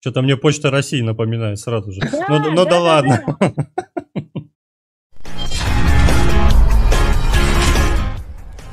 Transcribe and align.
Что-то 0.00 0.22
мне 0.22 0.36
Почта 0.36 0.70
России 0.70 1.00
напоминает 1.00 1.58
сразу 1.58 1.90
же. 1.90 2.00
Да, 2.00 2.26
ну, 2.28 2.50
ну 2.50 2.64
да, 2.64 2.70
да, 2.70 2.80
ладно. 2.80 3.38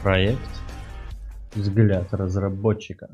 Проект 0.04 0.40
«Взгляд 1.56 2.14
разработчика». 2.14 3.10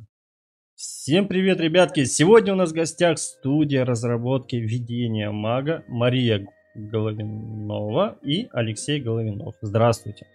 Всем 0.75 1.29
привет, 1.29 1.61
ребятки! 1.61 2.03
Сегодня 2.03 2.51
у 2.51 2.57
нас 2.57 2.71
в 2.71 2.73
гостях 2.73 3.17
студия 3.17 3.85
разработки 3.85 4.57
ведения 4.57 5.31
мага 5.31 5.85
Мария 5.87 6.45
Головинова 6.75 8.17
и 8.21 8.49
Алексей 8.51 8.99
Головинов. 8.99 9.55
Здравствуйте. 9.61 10.27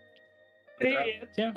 Привет. 0.78 1.54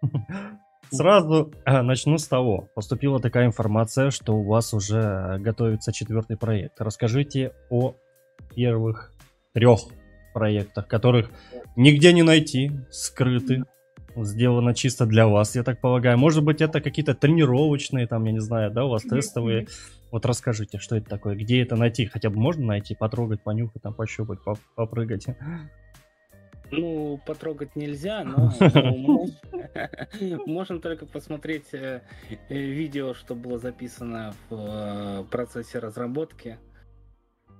Сразу 0.90 1.52
э, 1.64 1.82
начну 1.82 2.18
с 2.18 2.26
того. 2.26 2.68
Поступила 2.74 3.20
такая 3.20 3.46
информация, 3.46 4.10
что 4.10 4.34
у 4.34 4.44
вас 4.44 4.74
уже 4.74 5.38
готовится 5.38 5.92
четвертый 5.92 6.36
проект. 6.36 6.80
Расскажите 6.80 7.52
о 7.70 7.94
первых 8.54 9.12
трех 9.52 9.80
проектах, 10.34 10.86
которых 10.88 11.30
нигде 11.76 12.12
не 12.12 12.22
найти, 12.22 12.72
скрыты, 12.90 13.64
сделано 14.16 14.74
чисто 14.74 15.06
для 15.06 15.26
вас, 15.26 15.54
я 15.54 15.62
так 15.62 15.80
полагаю. 15.80 16.18
Может 16.18 16.44
быть, 16.44 16.60
это 16.60 16.80
какие-то 16.80 17.14
тренировочные, 17.14 18.06
там, 18.06 18.24
я 18.24 18.32
не 18.32 18.40
знаю, 18.40 18.70
да, 18.70 18.84
у 18.84 18.90
вас 18.90 19.02
тестовые. 19.02 19.66
Вот 20.10 20.26
расскажите, 20.26 20.78
что 20.78 20.96
это 20.96 21.08
такое, 21.08 21.36
где 21.36 21.62
это 21.62 21.76
найти? 21.76 22.06
Хотя 22.06 22.30
бы 22.30 22.36
можно 22.38 22.66
найти, 22.66 22.94
потрогать, 22.94 23.42
понюхать, 23.42 23.82
там, 23.82 23.94
пощупать, 23.94 24.42
поп- 24.42 24.58
попрыгать. 24.74 25.26
Ну, 26.70 27.20
потрогать 27.26 27.76
нельзя, 27.76 28.24
но 28.24 28.52
можно 30.46 30.80
только 30.80 31.06
посмотреть 31.06 31.72
э, 31.72 32.02
э, 32.48 32.54
видео, 32.54 33.14
что 33.14 33.34
было 33.34 33.58
записано 33.58 34.34
в 34.48 34.54
э, 34.54 35.24
процессе 35.30 35.78
разработки. 35.78 36.58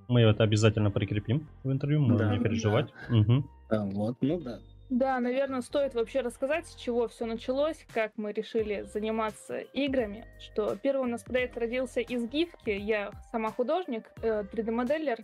Мы 0.07 0.21
это 0.21 0.43
обязательно 0.43 0.91
прикрепим 0.91 1.47
в 1.63 1.71
интервью, 1.71 2.01
можно 2.01 2.31
не 2.31 2.39
переживать. 2.39 2.89
Вот, 3.69 4.17
ну 4.21 4.39
да. 4.39 4.59
Да, 4.91 5.21
наверное, 5.21 5.61
стоит 5.61 5.93
вообще 5.93 6.19
рассказать, 6.19 6.67
с 6.67 6.75
чего 6.75 7.07
все 7.07 7.25
началось, 7.25 7.85
как 7.93 8.11
мы 8.17 8.33
решили 8.33 8.81
заниматься 8.81 9.59
играми. 9.59 10.25
Что 10.37 10.75
первый 10.75 11.03
у 11.03 11.09
нас 11.09 11.23
проект 11.23 11.57
родился 11.57 12.01
из 12.01 12.27
гифки. 12.27 12.71
Я 12.71 13.11
сама 13.31 13.51
художник, 13.51 14.11
э, 14.21 14.43
3D-моделлер. 14.51 15.19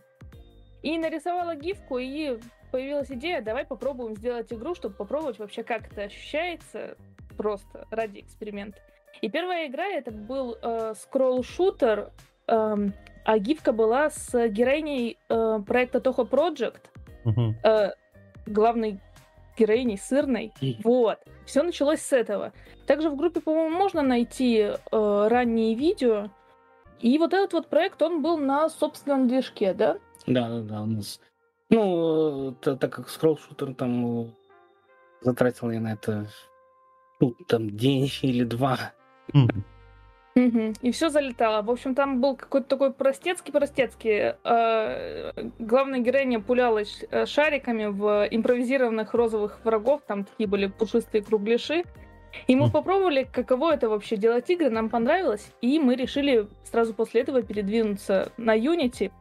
И 0.84 0.97
нарисовала 0.97 1.53
гифку, 1.58 1.97
и 1.97 2.38
появилась 2.72 3.12
идея, 3.12 3.42
давай 3.42 3.66
попробуем 3.66 4.16
сделать 4.16 4.52
игру, 4.54 4.76
чтобы 4.76 4.96
попробовать 4.96 5.40
вообще, 5.40 5.64
как 5.64 5.92
это 5.92 6.04
ощущается, 6.04 6.98
просто 7.38 7.86
ради 7.92 8.20
эксперимента. 8.22 8.80
И 9.22 9.30
первая 9.30 9.68
игра 9.68 9.86
это 9.86 10.12
был 10.12 10.58
э, 10.62 10.94
скролл-шутер, 10.96 12.12
эм, 12.48 12.94
а 13.26 13.40
гифка 13.40 13.72
была 13.72 14.09
с 14.09 14.48
героиней 14.50 15.18
э, 15.30 15.59
проекта 15.66 16.00
Toho 16.00 16.28
Project 16.30 16.82
э, 17.64 17.92
главной 18.46 19.00
героиней 19.58 19.98
сырной. 19.98 20.54
И- 20.62 20.78
Вот. 20.84 21.20
Все 21.46 21.64
началось 21.64 22.02
с 22.02 22.14
этого. 22.14 22.54
Также 22.86 23.09
в 23.09 23.16
группе, 23.16 23.42
по-моему, 23.42 23.76
можно 23.76 24.02
найти 24.02 24.58
э, 24.59 25.28
ранние 25.30 25.76
видео. 25.76 26.30
И 27.00 27.18
вот 27.18 27.34
этот 27.34 27.54
вот 27.54 27.68
проект, 27.70 28.02
он 28.02 28.22
был 28.22 28.38
на 28.38 28.70
собственном 28.70 29.28
движке, 29.28 29.74
да? 29.74 29.98
Да, 30.26 30.48
да, 30.50 30.62
да, 30.62 30.81
у 30.81 30.86
нас. 30.86 31.20
Ну, 31.70 32.56
та- 32.62 32.76
так 32.76 32.92
как 32.92 33.10
скролл-шутер 33.10 33.73
там 33.76 34.22
э, 34.22 34.26
затратил 35.22 35.72
я 35.72 35.80
на 35.80 35.94
это 35.94 36.28
ну, 37.20 37.36
там 37.48 37.70
день 37.70 38.09
или 38.22 38.44
два. 38.46 38.94
Мгм. 39.34 39.64
Мгм. 40.36 40.74
И 40.84 40.92
все 40.92 41.09
залетало. 41.09 41.64
В 41.64 41.72
общем, 41.72 41.96
там 41.96 42.22
был 42.22 42.36
какой-то 42.36 42.68
такой 42.68 42.94
простецкий-простецкий. 42.94 44.36
э, 44.44 45.32
главная 45.59 46.00
героиня 46.00 46.40
пулялась 46.40 47.04
э, 47.09 47.26
шариками 47.26 47.88
в 47.88 48.28
импровизированных 48.30 49.14
розовых 49.14 49.59
врагов. 49.66 50.02
Там 50.08 50.26
такие 50.26 50.47
были 50.47 50.68
пушистые 50.68 51.24
кругляши. 51.24 51.84
И 52.46 52.56
мы 52.56 52.70
попробовали, 52.70 53.24
каково 53.24 53.74
это 53.74 53.90
вообще 53.90 54.16
делать 54.16 54.47
игры, 54.50 54.70
нам 54.70 54.90
понравилось, 54.90 55.50
и 55.62 55.80
мы 55.80 55.96
решили 55.96 56.47
сразу 56.66 56.94
после 56.94 57.22
этого 57.22 57.41
передвинуться 57.41 58.31
на 58.38 58.56
Unity, 58.56 59.12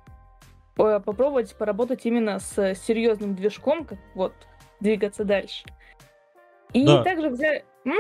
попробовать 0.77 1.55
поработать 1.57 2.05
именно 2.07 2.39
с 2.39 2.75
серьезным 2.75 3.35
движком, 3.35 3.85
как 3.85 3.99
вот 4.15 4.33
двигаться 4.81 5.25
дальше. 5.25 5.65
И 6.73 6.85
Да. 6.85 7.03
также 7.03 7.31
взяли... 7.31 7.65
М? 7.85 7.97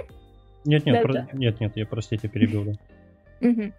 Нет, 0.64 0.84
нет, 0.84 1.02
про- 1.02 1.12
Да-да. 1.12 1.28
нет, 1.32 1.60
нет, 1.60 1.72
я 1.76 1.86
простите, 1.86 2.28
перебил. 2.28 2.64
да. 2.64 3.70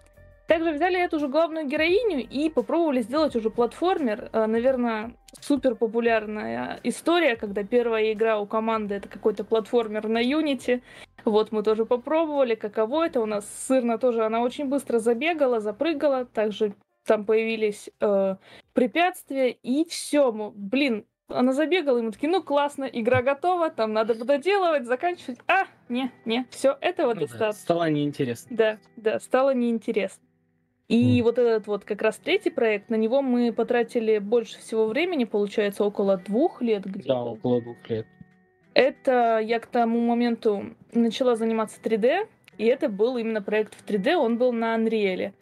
Также 0.47 0.71
взяли 0.71 0.97
эту 0.97 1.19
же 1.19 1.27
главную 1.27 1.67
героиню 1.67 2.25
и 2.25 2.49
попробовали 2.49 3.01
сделать 3.01 3.35
уже 3.35 3.49
платформер. 3.49 4.29
Наверное, 4.31 5.11
супер 5.41 5.75
популярная 5.75 6.79
история, 6.83 7.35
когда 7.35 7.63
первая 7.65 8.13
игра 8.13 8.39
у 8.39 8.45
команды 8.45 8.95
это 8.95 9.09
какой-то 9.09 9.43
платформер 9.43 10.07
на 10.07 10.23
Unity. 10.23 10.81
Вот 11.25 11.51
мы 11.51 11.63
тоже 11.63 11.85
попробовали, 11.85 12.55
каково 12.55 13.07
это. 13.07 13.19
У 13.19 13.25
нас 13.25 13.45
сырно 13.67 13.97
тоже, 13.97 14.23
она 14.25 14.39
очень 14.41 14.69
быстро 14.69 14.99
забегала, 14.99 15.59
запрыгала. 15.59 16.23
Также 16.23 16.73
там 17.07 17.25
появились 17.25 17.89
э, 17.99 18.35
препятствия, 18.73 19.51
и 19.51 19.85
все. 19.85 20.31
Блин, 20.53 21.05
она 21.29 21.53
забегала, 21.53 21.97
и 21.97 22.01
мы 22.01 22.11
такие, 22.11 22.29
ну 22.29 22.43
классно, 22.43 22.85
игра 22.85 23.21
готова, 23.21 23.69
там 23.69 23.93
надо 23.93 24.13
доделывать, 24.23 24.85
заканчивать. 24.85 25.39
А, 25.47 25.63
не, 25.89 26.11
не, 26.25 26.45
все, 26.51 26.77
этого 26.81 27.13
Ну 27.13 27.21
да, 27.21 27.27
достаточно. 27.27 27.53
стало 27.61 27.89
неинтересно. 27.89 28.55
Да, 28.55 28.77
да, 28.95 29.19
стало 29.19 29.53
неинтересно. 29.53 30.23
И 30.87 31.15
Мгм. 31.17 31.23
вот 31.23 31.37
этот 31.37 31.67
вот 31.67 31.83
как 31.83 32.01
раз 32.01 32.17
третий 32.17 32.49
проект, 32.49 32.89
на 32.89 32.95
него 32.95 33.21
мы 33.21 33.51
потратили 33.51 34.19
больше 34.19 34.59
всего 34.59 34.85
времени, 34.87 35.25
получается, 35.25 35.83
около 35.83 36.17
двух 36.17 36.61
лет 36.61 36.85
где-то. 36.85 37.07
Да, 37.09 37.23
около 37.23 37.61
двух 37.61 37.89
лет. 37.89 38.05
Это 38.73 39.39
я 39.43 39.59
к 39.59 39.67
тому 39.67 39.99
моменту 39.99 40.75
начала 40.93 41.35
заниматься 41.35 41.79
3D, 41.81 42.27
и 42.57 42.65
это 42.65 42.87
был 42.87 43.17
именно 43.17 43.41
проект 43.41 43.73
в 43.75 43.83
3D, 43.85 44.15
он 44.15 44.37
был 44.37 44.53
на 44.53 44.77
Unreal 44.77 45.33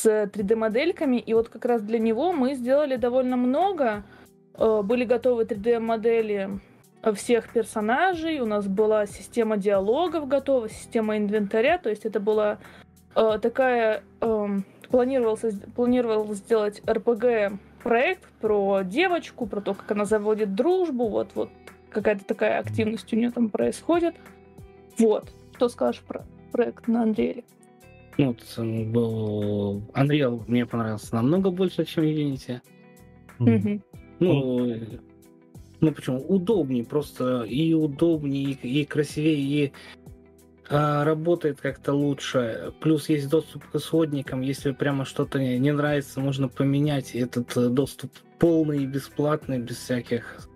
с 0.00 0.24
3D-модельками, 0.26 1.16
и 1.16 1.34
вот 1.34 1.48
как 1.48 1.64
раз 1.64 1.82
для 1.82 1.98
него 1.98 2.32
мы 2.32 2.54
сделали 2.54 2.96
довольно 2.96 3.36
много. 3.36 4.04
Э, 4.54 4.82
Были 4.82 5.04
готовы 5.04 5.44
3D-модели 5.44 6.60
всех 7.14 7.52
персонажей, 7.52 8.40
у 8.40 8.46
нас 8.46 8.66
была 8.66 9.06
система 9.06 9.56
диалогов 9.56 10.28
готова, 10.28 10.68
система 10.68 11.16
инвентаря, 11.16 11.78
то 11.78 11.90
есть 11.90 12.04
это 12.04 12.20
была 12.20 12.58
э, 13.14 13.38
такая... 13.40 14.02
эм, 14.20 14.64
планировался, 14.90 15.50
планировалось 15.74 16.38
сделать 16.38 16.80
RPG 16.80 17.58
проект 17.82 18.24
про 18.40 18.82
девочку, 18.82 19.46
про 19.46 19.60
то, 19.60 19.74
как 19.74 19.90
она 19.92 20.04
заводит 20.04 20.54
дружбу, 20.54 21.08
вот, 21.08 21.30
вот 21.34 21.50
какая-то 21.90 22.24
такая 22.24 22.58
активность 22.58 23.12
у 23.12 23.16
нее 23.16 23.30
там 23.30 23.50
происходит. 23.50 24.14
Вот. 24.98 25.30
Что 25.54 25.68
скажешь 25.68 26.02
про 26.02 26.24
проект 26.52 26.88
на 26.88 27.02
Андрея? 27.02 27.42
Ну, 28.18 28.26
вот, 28.26 28.66
был... 28.88 29.82
Unreal 29.94 30.42
мне 30.48 30.66
понравился 30.66 31.14
намного 31.14 31.50
больше, 31.50 31.84
чем 31.84 32.04
Unity. 32.04 32.60
Мгм. 33.38 33.82
Ну, 34.18 34.76
ну 35.80 35.92
почему? 35.92 36.18
Удобнее, 36.26 36.84
просто 36.84 37.42
и 37.42 37.72
удобнее, 37.74 38.58
и, 38.60 38.80
и 38.80 38.84
красивее, 38.84 39.36
и 39.36 39.72
а, 40.68 41.04
работает 41.04 41.60
как-то 41.60 41.94
лучше. 41.94 42.74
Плюс 42.80 43.08
есть 43.08 43.30
доступ 43.30 43.64
к 43.68 43.76
исходникам. 43.76 44.40
Если 44.40 44.72
прямо 44.72 45.04
что-то 45.04 45.38
не, 45.38 45.58
не 45.58 45.72
нравится, 45.72 46.20
можно 46.20 46.48
поменять. 46.48 47.14
Этот 47.14 47.56
э, 47.56 47.68
доступ 47.68 48.12
полный 48.38 48.82
и 48.82 48.86
бесплатный, 48.86 49.60
без 49.60 49.76
всяких 49.76 50.48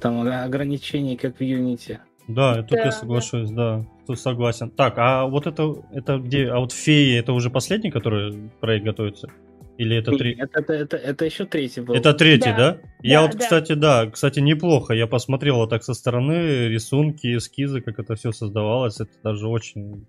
там 0.00 0.20
ога- 0.20 0.44
ограничений, 0.44 1.16
как 1.16 1.38
в 1.38 1.40
Unity. 1.40 1.98
Да, 2.28 2.56
тут 2.62 2.70
Да, 2.72 2.78
я 2.78 2.84
да. 2.84 2.92
соглашусь, 2.92 3.50
да, 3.50 3.84
тут 4.06 4.20
согласен. 4.20 4.70
Так, 4.70 4.94
а 4.98 5.26
вот 5.26 5.46
это, 5.46 5.74
это 5.92 6.18
где, 6.18 6.48
а 6.48 6.58
вот 6.60 6.72
феи, 6.72 7.18
это 7.18 7.32
уже 7.32 7.50
последний, 7.50 7.90
который 7.90 8.50
проект 8.60 8.84
готовится? 8.84 9.28
Или 9.78 9.96
это 9.96 10.10
три? 10.12 10.34
Это, 10.38 10.60
это, 10.60 10.72
это, 10.74 10.96
это 10.96 11.24
еще 11.24 11.46
третий 11.46 11.80
был. 11.80 11.94
Это 11.94 12.12
третий, 12.12 12.50
Да. 12.50 12.56
да? 12.56 12.78
Я 13.00 13.20
Да, 13.20 13.26
вот, 13.26 13.32
да. 13.32 13.38
кстати, 13.38 13.72
да, 13.74 14.06
кстати, 14.06 14.40
неплохо. 14.40 14.92
Я 14.92 15.06
посмотрел 15.06 15.56
вот 15.56 15.70
так 15.70 15.84
со 15.84 15.94
стороны 15.94 16.68
рисунки, 16.68 17.36
эскизы, 17.36 17.80
как 17.80 17.98
это 18.00 18.16
все 18.16 18.32
создавалось. 18.32 19.00
Это 19.00 19.12
даже 19.22 19.46
очень 19.46 20.06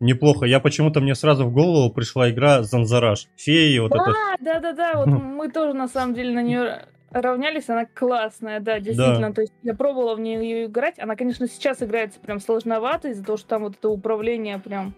неплохо. 0.00 0.44
Я 0.46 0.58
почему-то 0.58 1.00
мне 1.00 1.14
сразу 1.14 1.44
в 1.46 1.52
голову 1.52 1.92
пришла 1.92 2.30
игра 2.30 2.64
Занзараж. 2.64 3.28
Феи, 3.36 3.78
вот 3.78 3.92
это. 3.92 4.04
Да, 4.04 4.36
да, 4.40 4.60
да, 4.60 4.72
да. 4.72 4.92
Вот 5.04 5.06
мы 5.22 5.48
тоже 5.50 5.72
на 5.74 5.86
самом 5.86 6.14
деле 6.14 6.32
на 6.34 6.42
нее 6.42 6.86
равнялись, 7.12 7.68
она 7.68 7.84
классная, 7.86 8.60
да, 8.60 8.80
действительно. 8.80 9.32
То 9.34 9.42
есть 9.42 9.52
я 9.62 9.74
пробовала 9.74 10.14
в 10.14 10.20
нее 10.20 10.66
играть. 10.66 10.98
Она, 10.98 11.16
конечно, 11.16 11.46
сейчас 11.46 11.82
играется 11.82 12.20
прям 12.20 12.40
сложновато 12.40 13.08
из-за 13.08 13.24
того, 13.24 13.36
что 13.38 13.48
там 13.48 13.62
вот 13.64 13.74
это 13.76 13.88
управление 13.88 14.58
прям 14.58 14.94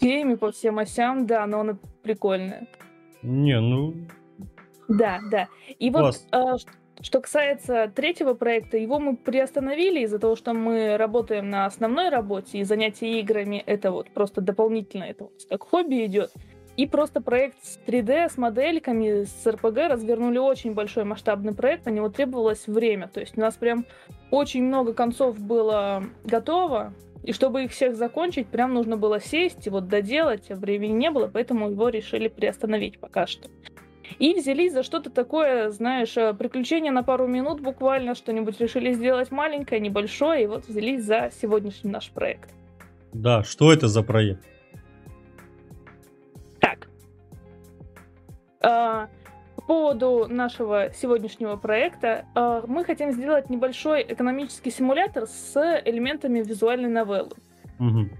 феями 0.00 0.34
по 0.34 0.50
всем 0.52 0.78
осям, 0.78 1.26
да, 1.26 1.46
но 1.46 1.60
она 1.60 1.76
прикольная. 2.02 2.66
Не, 3.22 3.60
ну, 3.60 3.94
Да, 4.88 5.20
да. 5.30 5.48
И 5.78 5.90
вот 5.90 6.00
Класс. 6.00 6.26
а, 6.32 6.58
ш- 6.58 6.66
что 7.00 7.20
касается 7.20 7.90
третьего 7.94 8.34
проекта, 8.34 8.76
его 8.78 8.98
мы 8.98 9.16
приостановили 9.16 10.00
из-за 10.00 10.18
того, 10.18 10.34
что 10.36 10.54
мы 10.54 10.96
работаем 10.96 11.50
на 11.50 11.66
основной 11.66 12.08
работе, 12.08 12.58
и 12.58 12.64
занятие 12.64 13.20
играми 13.20 13.62
это 13.64 13.90
вот 13.92 14.10
просто 14.10 14.40
дополнительно, 14.40 15.04
это 15.04 15.24
вот 15.24 15.32
как 15.48 15.62
хобби 15.62 16.04
идет. 16.06 16.32
И 16.76 16.86
просто 16.86 17.20
проект 17.20 17.62
с 17.62 17.78
3D, 17.86 18.30
с 18.30 18.38
модельками, 18.38 19.24
с 19.24 19.46
RPG 19.46 19.88
развернули 19.88 20.38
очень 20.38 20.72
большой 20.74 21.04
масштабный 21.04 21.54
проект, 21.54 21.86
на 21.86 21.90
него 21.90 22.08
требовалось 22.08 22.66
время. 22.66 23.08
То 23.08 23.20
есть 23.20 23.36
у 23.36 23.40
нас 23.40 23.54
прям 23.54 23.84
очень 24.30 24.64
много 24.64 24.94
концов 24.94 25.38
было 25.38 26.04
готово, 26.24 26.94
и 27.22 27.32
чтобы 27.32 27.64
их 27.64 27.72
всех 27.72 27.96
закончить, 27.96 28.48
прям 28.48 28.74
нужно 28.74 28.96
было 28.96 29.20
сесть 29.20 29.66
и 29.66 29.70
вот 29.70 29.88
доделать, 29.88 30.50
а 30.50 30.56
времени 30.56 30.92
не 30.92 31.10
было, 31.10 31.28
поэтому 31.28 31.70
его 31.70 31.88
решили 31.88 32.28
приостановить 32.28 32.98
пока 32.98 33.26
что. 33.26 33.48
И 34.18 34.34
взялись 34.34 34.72
за 34.72 34.82
что-то 34.82 35.10
такое, 35.10 35.70
знаешь, 35.70 36.16
э, 36.16 36.34
приключение 36.34 36.92
на 36.92 37.02
пару 37.02 37.26
минут 37.26 37.60
буквально, 37.60 38.14
что-нибудь 38.14 38.60
решили 38.60 38.92
сделать 38.92 39.30
маленькое, 39.30 39.80
небольшое, 39.80 40.44
и 40.44 40.46
вот 40.46 40.66
взялись 40.66 41.04
за 41.04 41.30
сегодняшний 41.40 41.90
наш 41.90 42.10
проект. 42.10 42.50
Да, 43.12 43.42
что 43.44 43.72
это 43.72 43.88
за 43.88 44.02
проект? 44.02 44.44
По 48.62 49.08
поводу 49.66 50.26
нашего 50.28 50.90
сегодняшнего 50.92 51.56
проекта, 51.56 52.24
а, 52.34 52.64
мы 52.66 52.84
хотим 52.84 53.12
сделать 53.12 53.50
небольшой 53.50 54.02
экономический 54.02 54.70
симулятор 54.70 55.26
с 55.26 55.80
элементами 55.84 56.40
визуальной 56.40 56.88
новеллы. 56.88 57.36
Мгм. 57.78 58.10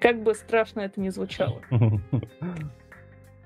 Как 0.00 0.22
бы 0.22 0.34
страшно 0.34 0.80
это 0.80 1.00
ни 1.00 1.08
звучало. 1.08 1.60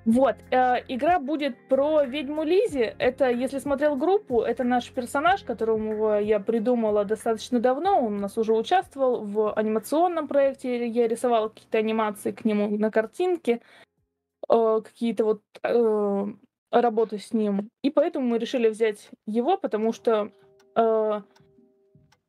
Вот, 0.04 0.34
э, 0.50 0.82
игра 0.88 1.20
будет 1.20 1.56
про 1.68 2.02
ведьму 2.02 2.42
Лизи. 2.42 2.92
Это, 2.98 3.30
если 3.30 3.60
смотрел 3.60 3.94
группу, 3.94 4.40
это 4.40 4.64
наш 4.64 4.90
персонаж, 4.90 5.44
которого 5.44 6.18
я 6.18 6.40
придумала 6.40 7.04
достаточно 7.04 7.60
давно. 7.60 8.04
Он 8.04 8.16
у 8.16 8.18
нас 8.18 8.36
уже 8.36 8.52
участвовал 8.52 9.24
в 9.24 9.52
анимационном 9.52 10.26
проекте. 10.26 10.88
Я 10.88 11.06
рисовала 11.06 11.50
какие-то 11.50 11.78
анимации 11.78 12.32
к 12.32 12.44
нему 12.44 12.76
на 12.76 12.90
картинке, 12.90 13.60
э, 14.48 14.80
какие-то 14.84 15.24
вот 15.24 15.42
э, 15.62 16.26
работы 16.70 17.18
с 17.18 17.32
ним. 17.32 17.70
И 17.82 17.90
поэтому 17.90 18.26
мы 18.26 18.38
решили 18.38 18.68
взять 18.68 19.10
его, 19.26 19.56
потому 19.56 19.92
что 19.92 20.32
э, 20.74 21.20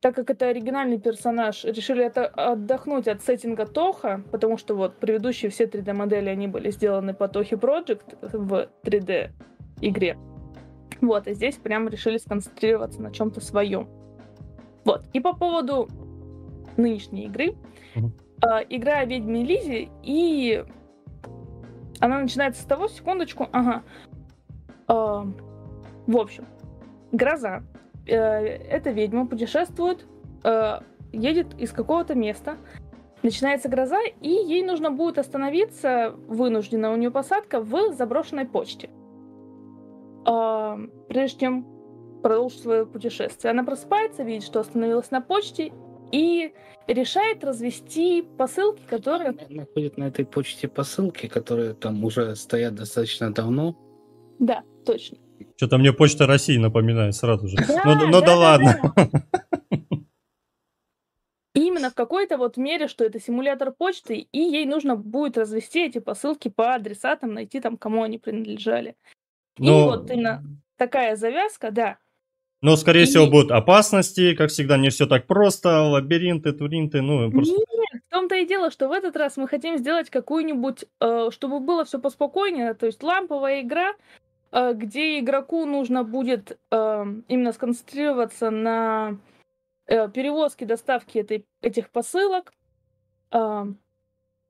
так 0.04 0.14
как 0.14 0.28
это 0.28 0.48
оригинальный 0.48 1.00
персонаж, 1.00 1.64
решили 1.64 2.04
это 2.04 2.26
отдохнуть 2.26 3.08
от 3.08 3.22
сеттинга 3.22 3.64
Тоха, 3.64 4.22
потому 4.30 4.58
что 4.58 4.74
вот 4.74 4.98
предыдущие 4.98 5.50
все 5.50 5.64
3D-модели, 5.64 6.28
они 6.28 6.46
были 6.46 6.70
сделаны 6.70 7.14
по 7.14 7.26
Тохи 7.26 7.54
Project 7.54 8.18
в 8.20 8.68
3D 8.84 9.30
игре. 9.80 10.18
Вот, 11.00 11.26
и 11.26 11.32
здесь 11.32 11.56
прям 11.56 11.88
решили 11.88 12.18
сконцентрироваться 12.18 13.00
на 13.00 13.12
чем-то 13.12 13.40
своем. 13.40 13.88
Вот, 14.84 15.06
и 15.14 15.20
по 15.20 15.34
поводу 15.34 15.88
нынешней 16.76 17.24
игры. 17.24 17.54
Мгм. 17.94 18.12
А, 18.42 18.60
игра 18.60 18.98
о 18.98 19.04
ведьме 19.06 19.42
Лизе, 19.42 19.88
и 20.02 20.64
она 22.04 22.18
начинается 22.18 22.60
с 22.60 22.66
того, 22.66 22.88
секундочку, 22.88 23.48
ага. 23.50 23.82
А, 24.86 25.26
в 26.06 26.16
общем, 26.18 26.46
гроза 27.12 27.62
э, 28.06 28.14
эта 28.14 28.90
ведьма 28.90 29.26
путешествует, 29.26 30.04
э, 30.44 30.80
едет 31.12 31.58
из 31.58 31.72
какого-то 31.72 32.14
места, 32.14 32.58
начинается 33.22 33.70
гроза, 33.70 34.00
и 34.20 34.28
ей 34.28 34.62
нужно 34.62 34.90
будет 34.90 35.16
остановиться, 35.16 36.14
вынуждена 36.28 36.92
у 36.92 36.96
нее 36.96 37.10
посадка, 37.10 37.60
в 37.60 37.94
заброшенной 37.94 38.44
почте. 38.44 38.90
А, 40.26 40.78
прежде 41.08 41.40
чем 41.40 41.66
продолжить 42.22 42.60
свое 42.60 42.84
путешествие. 42.84 43.50
Она 43.50 43.64
просыпается, 43.64 44.24
видит, 44.24 44.44
что 44.44 44.60
остановилась 44.60 45.10
на 45.10 45.22
почте, 45.22 45.72
и 46.14 46.54
решает 46.86 47.42
развести 47.42 48.22
посылки, 48.22 48.82
которые... 48.88 49.32
Находит 49.48 49.98
на 49.98 50.04
этой 50.04 50.24
почте 50.24 50.68
посылки, 50.68 51.26
которые 51.26 51.74
там 51.74 52.04
уже 52.04 52.36
стоят 52.36 52.76
достаточно 52.76 53.34
давно. 53.34 53.76
Да, 54.38 54.62
точно. 54.86 55.18
Что-то 55.56 55.78
мне 55.78 55.92
Почта 55.92 56.26
России 56.26 56.56
напоминает 56.56 57.16
сразу 57.16 57.48
же. 57.48 57.56
Да, 57.56 57.82
Ну, 57.84 58.06
ну 58.06 58.12
да 58.12 58.20
да, 58.20 58.36
ладно. 58.36 58.94
И 61.54 61.60
именно 61.60 61.90
в 61.90 61.94
какой-то 61.94 62.36
вот 62.36 62.56
мере, 62.56 62.86
что 62.86 63.04
это 63.04 63.20
симулятор 63.20 63.72
почты, 63.72 64.18
и 64.18 64.38
ей 64.38 64.66
нужно 64.66 64.96
будет 64.96 65.36
развести 65.36 65.86
эти 65.86 65.98
посылки 65.98 66.48
по 66.48 66.74
адресатам, 66.74 67.34
найти 67.34 67.60
там, 67.60 67.76
кому 67.76 68.02
они 68.02 68.18
принадлежали. 68.18 68.96
И 69.58 69.64
Но- 69.68 69.86
вот 69.86 70.10
именно 70.10 70.44
такая 70.76 71.16
завязка, 71.16 71.70
да. 71.72 71.98
Но, 72.64 72.76
скорее 72.76 73.02
И- 73.02 73.04
всего, 73.04 73.26
будут 73.26 73.50
опасности, 73.50 74.34
как 74.34 74.48
всегда, 74.48 74.78
не 74.78 74.88
все 74.88 75.06
так 75.06 75.26
просто, 75.26 75.82
лабиринты, 75.82 76.54
туринты, 76.54 77.02
ну, 77.02 77.30
просто... 77.30 77.52
Нет, 77.52 78.02
в 78.08 78.10
том-то 78.10 78.36
и 78.36 78.46
дело, 78.46 78.70
что 78.70 78.88
в 78.88 78.92
этот 78.92 79.16
раз 79.16 79.36
мы 79.36 79.46
хотим 79.48 79.76
сделать 79.76 80.08
какую-нибудь, 80.08 80.86
э, 80.98 81.28
чтобы 81.30 81.60
было 81.60 81.84
все 81.84 81.98
поспокойнее, 81.98 82.72
то 82.72 82.86
есть 82.86 83.02
ламповая 83.02 83.60
игра, 83.60 83.92
э, 84.50 84.72
где 84.72 85.18
игроку 85.18 85.66
нужно 85.66 86.04
будет 86.04 86.58
э, 86.70 87.04
именно 87.28 87.52
сконцентрироваться 87.52 88.48
на 88.48 89.18
э, 89.86 90.08
перевозке, 90.08 90.64
доставке 90.64 91.20
этой, 91.20 91.44
этих 91.60 91.90
посылок. 91.90 92.54
Э, 93.30 93.66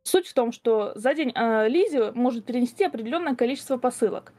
суть 0.05 0.29
в 0.29 0.35
том, 0.35 0.53
что 0.53 0.93
за 0.95 1.15
день 1.15 1.33
э, 1.35 1.69
Лизи 1.69 2.13
может 2.15 2.45
перенести 2.45 2.85
определенное 2.85 3.35
количество 3.35 3.77
посылок. 3.77 4.33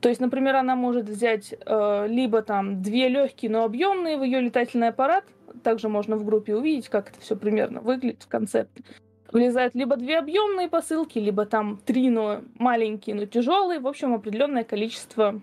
То 0.00 0.08
есть, 0.08 0.20
например, 0.20 0.56
она 0.56 0.76
может 0.76 1.08
взять 1.08 1.54
э, 1.54 2.06
либо 2.08 2.42
там 2.42 2.82
две 2.82 3.08
легкие, 3.08 3.50
но 3.50 3.64
объемные 3.64 4.16
в 4.16 4.22
ее 4.22 4.40
летательный 4.40 4.88
аппарат. 4.88 5.24
Также 5.62 5.88
можно 5.88 6.16
в 6.16 6.24
группе 6.24 6.54
увидеть, 6.54 6.88
как 6.88 7.10
это 7.10 7.20
все 7.20 7.36
примерно 7.36 7.80
выглядит 7.80 8.22
в 8.22 8.28
концепте. 8.28 8.84
Влезают 9.32 9.74
либо 9.74 9.96
две 9.96 10.18
объемные 10.18 10.68
посылки, 10.68 11.18
либо 11.18 11.46
там 11.46 11.80
три, 11.84 12.10
но 12.10 12.42
маленькие, 12.54 13.16
но 13.16 13.26
тяжелые. 13.26 13.80
В 13.80 13.86
общем, 13.86 14.14
определенное 14.14 14.64
количество 14.64 15.42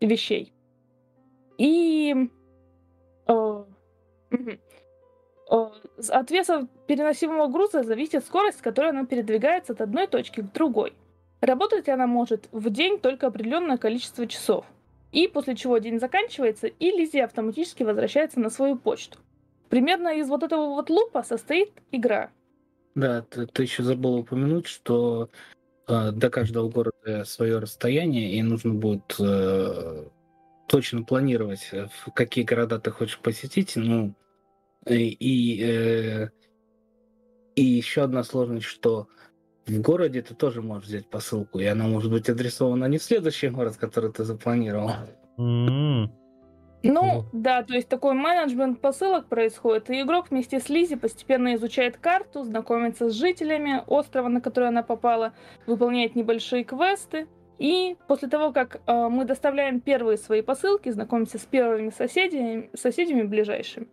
вещей. 0.00 0.52
И 1.58 2.28
э. 3.26 3.64
Э, 5.50 5.66
от 6.10 6.30
веса 6.30 6.68
переносимого 6.86 7.48
груза 7.48 7.82
зависит 7.82 8.24
скорость, 8.24 8.58
с 8.58 8.62
которой 8.62 8.90
она 8.90 9.04
передвигается 9.04 9.72
от 9.72 9.80
одной 9.80 10.06
точки 10.06 10.42
к 10.42 10.52
другой. 10.52 10.92
Работать 11.40 11.88
она 11.88 12.06
может 12.06 12.48
в 12.52 12.70
день 12.70 12.98
только 13.00 13.26
определенное 13.26 13.78
количество 13.78 14.26
часов. 14.26 14.66
И 15.12 15.26
после 15.26 15.56
чего 15.56 15.78
день 15.78 15.98
заканчивается, 15.98 16.66
и 16.66 16.90
Лизи 16.90 17.18
автоматически 17.18 17.82
возвращается 17.82 18.38
на 18.40 18.50
свою 18.50 18.76
почту. 18.76 19.18
Примерно 19.68 20.08
из 20.18 20.28
вот 20.28 20.42
этого 20.42 20.66
вот 20.66 20.90
лупа 20.90 21.22
состоит 21.22 21.70
игра. 21.90 22.30
Да, 22.94 23.22
ты, 23.22 23.46
ты 23.46 23.62
еще 23.62 23.82
забыл 23.82 24.16
упомянуть, 24.16 24.66
что 24.66 25.30
э, 25.88 26.10
до 26.12 26.28
каждого 26.28 26.68
города 26.68 27.24
свое 27.24 27.58
расстояние, 27.58 28.34
и 28.34 28.42
нужно 28.42 28.74
будет 28.74 29.16
э, 29.18 30.04
точно 30.66 31.02
планировать, 31.04 31.68
э, 31.72 31.88
в 32.04 32.12
какие 32.12 32.44
города 32.44 32.78
ты 32.78 32.90
хочешь 32.90 33.18
посетить. 33.18 33.76
Ну, 33.76 34.14
и, 34.86 35.08
и, 35.08 35.62
э, 35.62 36.30
и 37.54 37.64
еще 37.64 38.02
одна 38.02 38.24
сложность, 38.24 38.66
что 38.66 39.08
в 39.66 39.80
городе 39.80 40.22
ты 40.22 40.34
тоже 40.34 40.62
можешь 40.62 40.88
взять 40.88 41.08
посылку, 41.08 41.58
и 41.58 41.64
она 41.64 41.86
может 41.86 42.10
быть 42.10 42.28
адресована 42.28 42.86
не 42.86 42.98
в 42.98 43.02
следующий 43.02 43.48
город, 43.48 43.76
который 43.76 44.12
ты 44.12 44.24
запланировал. 44.24 44.90
М, 45.38 46.10
Ну, 46.82 47.26
да, 47.32 47.62
то 47.62 47.74
есть 47.74 47.88
такой 47.88 48.14
менеджмент 48.14 48.80
посылок 48.80 49.26
происходит, 49.28 49.90
и 49.90 50.00
игрок 50.00 50.30
вместе 50.30 50.60
с 50.60 50.70
Лизи 50.70 50.96
постепенно 50.96 51.54
изучает 51.54 51.98
карту, 51.98 52.42
знакомится 52.42 53.10
с 53.10 53.12
жителями 53.12 53.82
острова, 53.86 54.28
на 54.28 54.40
который 54.40 54.68
она 54.68 54.82
попала, 54.82 55.34
выполняет 55.66 56.16
небольшие 56.16 56.64
квесты, 56.64 57.26
и 57.58 57.98
после 58.08 58.28
того, 58.28 58.52
как 58.52 58.80
э, 58.86 59.08
мы 59.08 59.26
доставляем 59.26 59.80
первые 59.80 60.16
свои 60.16 60.40
посылки, 60.40 60.88
знакомимся 60.88 61.38
с 61.38 61.44
первыми 61.44 61.90
соседями, 61.90 62.70
соседями 62.74 63.24
ближайшими, 63.24 63.88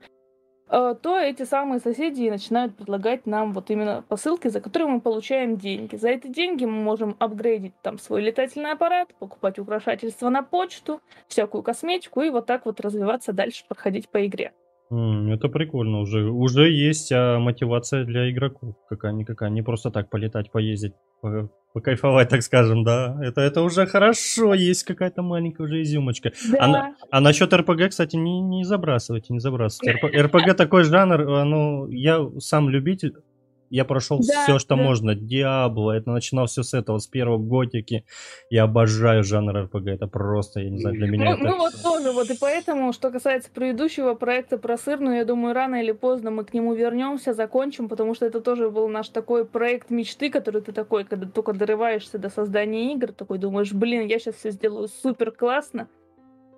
то 0.70 1.20
эти 1.20 1.44
самые 1.44 1.80
соседи 1.80 2.30
начинают 2.30 2.76
предлагать 2.76 3.26
нам 3.26 3.54
вот 3.54 3.70
именно 3.70 4.04
посылки, 4.08 4.50
за 4.50 4.60
которые 4.60 4.90
мы 4.90 5.02
получаем 5.02 5.58
деньги. 5.58 5.96
За 5.96 6.10
эти 6.10 6.28
деньги 6.28 6.66
мы 6.66 6.84
можем 6.84 7.16
апгрейдить 7.20 7.74
там 7.82 7.98
свой 7.98 8.22
летательный 8.22 8.72
аппарат, 8.72 9.14
покупать 9.16 9.60
украшательства 9.60 10.30
на 10.30 10.44
почту, 10.44 11.02
всякую 11.28 11.64
косметику 11.64 12.22
и 12.22 12.30
вот 12.30 12.46
так 12.46 12.66
вот 12.66 12.80
развиваться 12.82 13.34
дальше, 13.34 13.64
проходить 13.68 14.10
по 14.10 14.26
игре. 14.26 14.54
М, 14.92 15.32
Это 15.34 15.50
прикольно 15.50 16.00
уже. 16.00 16.30
Уже 16.30 16.70
есть 16.70 17.12
а, 17.12 17.40
мотивация 17.40 18.06
для 18.06 18.30
игроков. 18.32 18.76
Какая-никакая. 18.90 19.50
Не 19.50 19.62
просто 19.62 19.92
так 19.92 20.10
полетать, 20.10 20.52
поездить, 20.52 20.94
по- 21.22 21.50
покайфовать, 21.74 22.30
так 22.30 22.42
скажем, 22.44 22.84
да. 22.84 23.18
Это, 23.22 23.42
это 23.42 23.62
уже 23.62 23.86
хорошо. 23.86 24.54
Есть 24.54 24.84
какая-то 24.84 25.22
маленькая 25.22 25.64
уже 25.64 25.82
изюмочка. 25.82 26.32
Да, 26.52 26.64
Она- 26.64 26.96
А 27.12 27.20
насчет 27.22 27.54
РПГ, 27.54 27.90
кстати, 27.90 28.16
не, 28.16 28.42
не 28.42 28.64
забрасывайте, 28.64 29.34
не 29.34 29.40
забрасывайте. 29.40 30.00
РП- 30.08 30.22
РПГ 30.22 30.56
такой 30.56 30.84
жанр, 30.84 31.22
а, 31.22 31.44
ну, 31.44 31.88
я 31.90 32.20
сам 32.40 32.70
любитель 32.70 33.14
Я 33.70 33.86
прошел 33.86 34.20
Да, 34.20 34.44
все, 34.44 34.60
что 34.60 34.76
да. 34.76 34.82
можно. 34.84 35.16
Диабло, 35.16 35.92
это 35.92 36.12
начинал 36.12 36.46
все 36.48 36.64
с 36.64 36.74
этого, 36.74 37.00
с 37.00 37.08
первого 37.08 37.38
готики. 37.38 38.06
Я 38.50 38.64
обожаю 38.64 39.24
жанр 39.24 39.64
РПГ. 39.66 39.88
Это 39.88 40.08
просто, 40.08 40.62
я 40.62 40.70
не 40.70 40.80
знаю, 40.80 40.96
для 40.96 41.08
меня 41.08 41.26
Мы, 41.26 41.32
это... 41.36 41.44
мы 41.44 41.58
вот 41.58 41.74
тоже, 41.82 42.12
вот 42.12 42.30
и 42.30 42.38
поэтому, 42.40 42.94
что 42.94 43.12
касается 43.12 43.50
предыдущего 43.52 44.14
проекта 44.14 44.58
про 44.58 44.78
сырную, 44.78 45.18
я 45.18 45.26
думаю, 45.26 45.54
рано 45.54 45.82
или 45.82 45.92
поздно 45.92 46.32
мы 46.32 46.46
к 46.46 46.54
нему 46.54 46.74
вернемся, 46.74 47.34
закончим, 47.34 47.90
потому 47.90 48.14
что 48.16 48.26
это 48.26 48.40
тоже 48.42 48.70
был 48.70 48.88
наш 48.88 49.10
такой 49.10 49.46
проект 49.46 49.90
мечты, 49.90 50.30
который 50.30 50.62
ты 50.62 50.72
такой, 50.72 51.04
когда 51.04 51.28
только 51.28 51.54
дорываешься 51.54 52.18
до 52.18 52.30
создания 52.30 52.94
игр, 52.94 53.12
такой 53.12 53.38
думаешь, 53.38 53.74
блин, 53.74 54.08
я 54.08 54.20
сейчас 54.20 54.36
все 54.36 54.52
сделаю 54.52 54.88
супер 54.88 55.32
классно. 55.32 55.88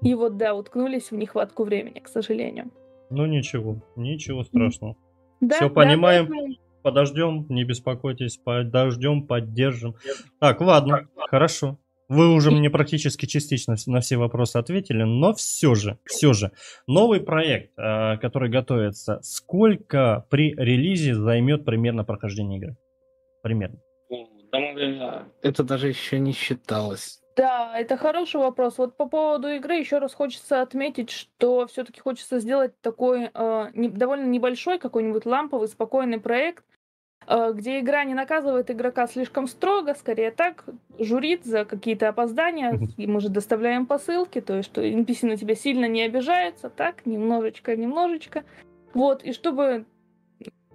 И 0.01 0.13
вот 0.15 0.37
да, 0.37 0.53
уткнулись 0.55 1.11
в 1.11 1.15
нехватку 1.15 1.63
времени, 1.63 1.99
к 1.99 2.07
сожалению. 2.07 2.71
Ну 3.09 3.25
ничего, 3.25 3.77
ничего 3.95 4.43
страшного. 4.43 4.95
Да, 5.41 5.55
Всё 5.55 5.67
да, 5.69 5.73
понимаем. 5.73 6.27
поэтому- 6.27 6.55
Подождем, 6.81 7.45
не 7.49 7.63
беспокойтесь, 7.63 8.37
подождем, 8.37 9.27
поддержим. 9.27 9.95
Так, 10.39 10.61
ладно, 10.61 11.07
хорошо. 11.29 11.77
Вы 12.07 12.33
уже 12.33 12.49
мне 12.49 12.71
практически 12.71 13.27
частично 13.27 13.75
на 13.85 13.99
все 13.99 14.17
вопросы 14.17 14.57
ответили, 14.57 15.03
но 15.03 15.33
все 15.33 15.75
же, 15.75 15.99
все 16.05 16.33
же, 16.33 16.51
новый 16.87 17.21
проект, 17.21 17.77
э, 17.77 18.17
который 18.17 18.49
готовится, 18.49 19.19
сколько 19.21 20.25
при 20.31 20.55
релизе 20.55 21.13
займет 21.13 21.65
примерно 21.65 22.03
прохождение 22.03 22.59
игры? 22.59 22.77
Примерно. 23.43 23.77
Это 25.43 25.63
даже 25.63 25.89
еще 25.89 26.17
не 26.17 26.31
считалось. 26.31 27.21
Да, 27.35 27.79
это 27.79 27.95
хороший 27.95 28.41
вопрос. 28.41 28.77
Вот 28.79 28.97
по 28.97 29.05
поводу 29.05 29.47
игры 29.47 29.75
еще 29.75 29.99
раз 29.99 30.13
хочется 30.13 30.61
отметить, 30.61 31.09
что 31.09 31.67
все-таки 31.67 32.01
хочется 32.01 32.39
сделать 32.39 32.73
такой 32.81 33.29
э, 33.33 33.67
не- 33.75 33.87
довольно 33.87 34.25
небольшой 34.25 34.77
какой-нибудь 34.77 35.25
ламповый, 35.25 35.69
спокойный 35.69 36.19
проект, 36.19 36.65
где 37.53 37.79
игра 37.79 38.03
не 38.05 38.15
наказывает 38.15 38.71
игрока 38.71 39.05
слишком 39.05 39.47
строго, 39.47 39.93
скорее 39.93 40.31
так, 40.31 40.65
журит 40.97 41.45
за 41.45 41.63
какие-то 41.63 42.09
опоздания, 42.09 42.79
и 42.97 43.05
мы 43.05 43.21
же 43.21 43.29
доставляем 43.29 43.85
посылки, 43.85 44.41
то 44.41 44.57
есть 44.57 44.69
что 44.69 44.81
NPC 44.81 45.27
на 45.27 45.37
тебя 45.37 45.53
сильно 45.53 45.85
не 45.85 46.01
обижается, 46.01 46.69
так, 46.69 47.05
немножечко, 47.05 47.75
немножечко. 47.75 48.43
Вот, 48.95 49.23
и 49.23 49.33
чтобы, 49.33 49.85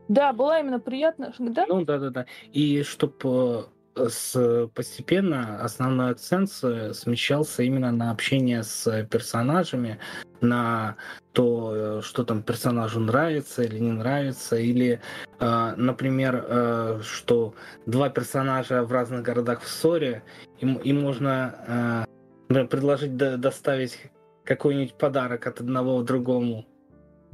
да, 0.06 0.32
была 0.32 0.60
именно 0.60 0.78
приятно, 0.78 1.34
да? 1.40 1.66
Ну 1.68 1.84
да, 1.84 1.98
да, 1.98 2.10
да. 2.10 2.26
И 2.52 2.84
чтобы 2.84 3.66
с 3.96 4.68
постепенно 4.74 5.62
основной 5.62 6.10
акцент 6.10 6.50
смещался 6.50 7.62
именно 7.62 7.92
на 7.92 8.10
общение 8.10 8.62
с 8.62 9.06
персонажами, 9.10 9.98
на 10.40 10.96
то, 11.32 11.72
э, 11.74 12.00
что 12.02 12.24
там 12.24 12.42
персонажу 12.42 13.00
нравится 13.00 13.62
или 13.62 13.78
не 13.78 13.92
нравится, 13.92 14.56
или, 14.56 15.00
э, 15.40 15.74
например, 15.76 16.44
э, 16.46 17.00
что 17.02 17.54
два 17.86 18.08
персонажа 18.10 18.82
в 18.84 18.92
разных 18.92 19.22
городах 19.22 19.62
в 19.62 19.68
ссоре, 19.68 20.22
им, 20.60 20.76
им 20.76 21.00
можно 21.00 22.06
э, 22.50 22.64
предложить 22.66 23.16
до- 23.16 23.36
доставить 23.36 23.98
какой-нибудь 24.44 24.94
подарок 24.94 25.46
от 25.46 25.60
одного 25.60 26.00
к 26.00 26.04
другому, 26.04 26.66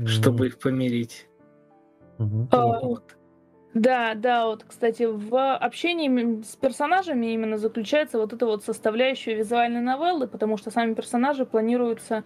чтобы 0.06 0.46
их 0.46 0.58
помирить. 0.58 1.26
А, 2.50 2.78
Вот. 2.80 3.16
Да, 3.74 4.14
да, 4.14 4.46
вот, 4.46 4.64
кстати, 4.66 5.04
в 5.04 5.56
общении 5.56 6.42
с 6.42 6.56
персонажами 6.56 7.26
именно 7.26 7.56
заключается 7.56 8.18
вот 8.18 8.32
эта 8.32 8.46
вот 8.46 8.64
составляющая 8.64 9.34
визуальной 9.34 9.80
новеллы, 9.80 10.26
потому 10.26 10.56
что 10.56 10.70
сами 10.72 10.94
персонажи 10.94 11.46
планируются 11.46 12.24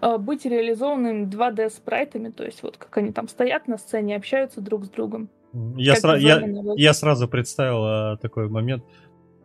э, 0.00 0.18
быть 0.18 0.44
реализованными 0.44 1.26
2D-спрайтами, 1.26 2.30
то 2.30 2.44
есть 2.44 2.64
вот 2.64 2.76
как 2.76 2.96
они 2.96 3.12
там 3.12 3.28
стоят 3.28 3.68
на 3.68 3.78
сцене, 3.78 4.16
общаются 4.16 4.60
друг 4.60 4.84
с 4.84 4.88
другом. 4.88 5.28
Я, 5.76 5.94
сра- 5.94 6.18
я, 6.18 6.42
я 6.76 6.92
сразу 6.92 7.28
представил 7.28 7.84
а, 7.84 8.16
такой 8.16 8.48
момент. 8.48 8.84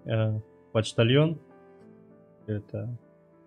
Э, 0.06 0.40
почтальон. 0.72 1.40
Это 2.48 2.96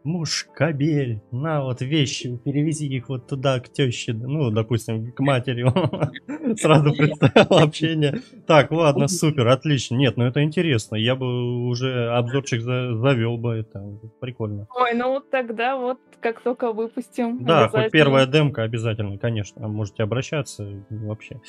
муж 0.08 0.46
кабель. 0.54 1.20
На 1.30 1.62
вот 1.62 1.82
вещи, 1.82 2.36
перевези 2.44 2.86
их 2.88 3.08
вот 3.08 3.28
туда, 3.28 3.60
к 3.60 3.68
теще. 3.68 4.12
Ну, 4.14 4.50
допустим, 4.50 5.12
к 5.12 5.20
матери. 5.20 5.64
Сразу 6.56 6.92
представил 6.94 7.58
общение. 7.58 8.20
Так, 8.46 8.72
ладно, 8.72 9.06
супер, 9.08 9.46
отлично. 9.48 9.96
Нет, 9.96 10.16
ну 10.16 10.24
это 10.24 10.42
интересно. 10.42 10.96
Я 10.96 11.14
бы 11.14 11.66
уже 11.68 12.08
обзорчик 12.10 12.60
за- 12.62 12.96
завел 12.96 13.36
бы. 13.36 13.56
Это 13.56 13.84
прикольно. 14.20 14.66
Ой, 14.74 14.94
ну 14.94 15.10
вот 15.10 15.30
тогда 15.30 15.76
вот 15.76 15.98
как 16.20 16.40
только 16.40 16.72
выпустим. 16.72 17.44
Да, 17.44 17.68
хоть 17.68 17.90
первая 17.90 18.26
демка 18.26 18.62
обязательно, 18.62 19.18
конечно. 19.18 19.68
Можете 19.68 20.02
обращаться 20.02 20.84
вообще. 20.90 21.40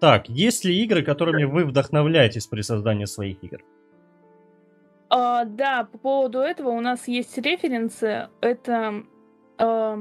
Так, 0.00 0.28
есть 0.28 0.64
ли 0.64 0.82
игры, 0.82 1.02
которыми 1.02 1.44
вы 1.44 1.64
вдохновляетесь 1.64 2.46
при 2.46 2.62
создании 2.62 3.04
своих 3.06 3.42
игр? 3.42 3.58
А, 5.16 5.44
да, 5.44 5.84
по 5.92 5.98
поводу 5.98 6.40
этого 6.40 6.70
у 6.70 6.80
нас 6.80 7.06
есть 7.06 7.38
референсы. 7.38 8.28
Это 8.40 9.04
а, 9.58 9.98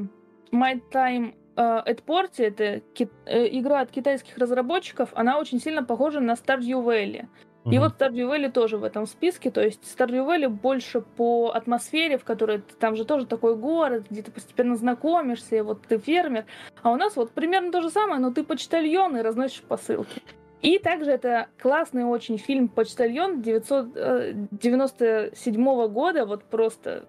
My 0.51 0.82
Time 0.91 1.36
а, 1.55 1.84
at 1.88 2.03
Porty, 2.03 2.43
это 2.48 2.79
ки- 2.96 3.10
э, 3.27 3.48
игра 3.60 3.82
от 3.82 3.91
китайских 3.91 4.36
разработчиков. 4.39 5.10
Она 5.13 5.38
очень 5.38 5.60
сильно 5.60 5.84
похожа 5.84 6.20
на 6.20 6.32
Stardew 6.32 6.84
Valley. 6.84 7.27
И 7.65 7.77
Мгм. 7.77 7.79
вот 7.82 7.93
Stardew 8.01 8.27
Valley 8.27 8.51
тоже 8.51 8.77
в 8.77 8.84
этом 8.84 9.05
списке. 9.05 9.51
То 9.51 9.62
есть 9.62 9.84
Stardew 9.84 10.25
Valley 10.27 10.48
больше 10.50 11.01
по 11.01 11.51
атмосфере, 11.51 12.17
в 12.17 12.24
которой 12.24 12.58
ты- 12.58 12.74
там 12.79 12.96
же 12.96 13.05
тоже 13.05 13.27
такой 13.27 13.55
город, 13.55 14.05
где 14.10 14.24
ты 14.24 14.32
постепенно 14.32 14.75
знакомишься, 14.75 15.55
и 15.58 15.62
вот 15.62 15.84
ты 15.88 16.00
фермер. 16.00 16.46
А 16.82 16.91
у 16.91 16.96
нас 16.96 17.15
вот 17.15 17.29
примерно 17.32 17.72
то 17.72 17.82
же 17.84 17.91
самое, 17.91 18.20
но 18.20 18.32
ты 18.32 18.43
почтальон 18.43 19.15
и 19.17 19.22
разносишь 19.22 19.62
посылки. 19.62 20.24
И 20.63 20.79
также 20.79 21.12
это 21.12 21.50
классный 21.62 22.05
очень 22.05 22.39
фильм 22.39 22.67
«Почтальон» 22.70 23.41
1997 23.41 25.88
года. 25.89 26.25
Вот 26.25 26.46
просто 26.46 27.05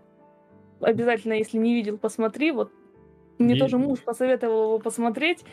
обязательно, 0.80 1.34
если 1.34 1.58
не 1.58 1.74
видел, 1.74 1.96
посмотри. 1.96 2.50
Вот 2.50 2.72
мне 3.38 3.54
И- 3.54 3.58
тоже 3.58 3.78
муж 3.78 4.00
посоветовал 4.00 4.64
его 4.64 4.78
посмотреть. 4.80 5.44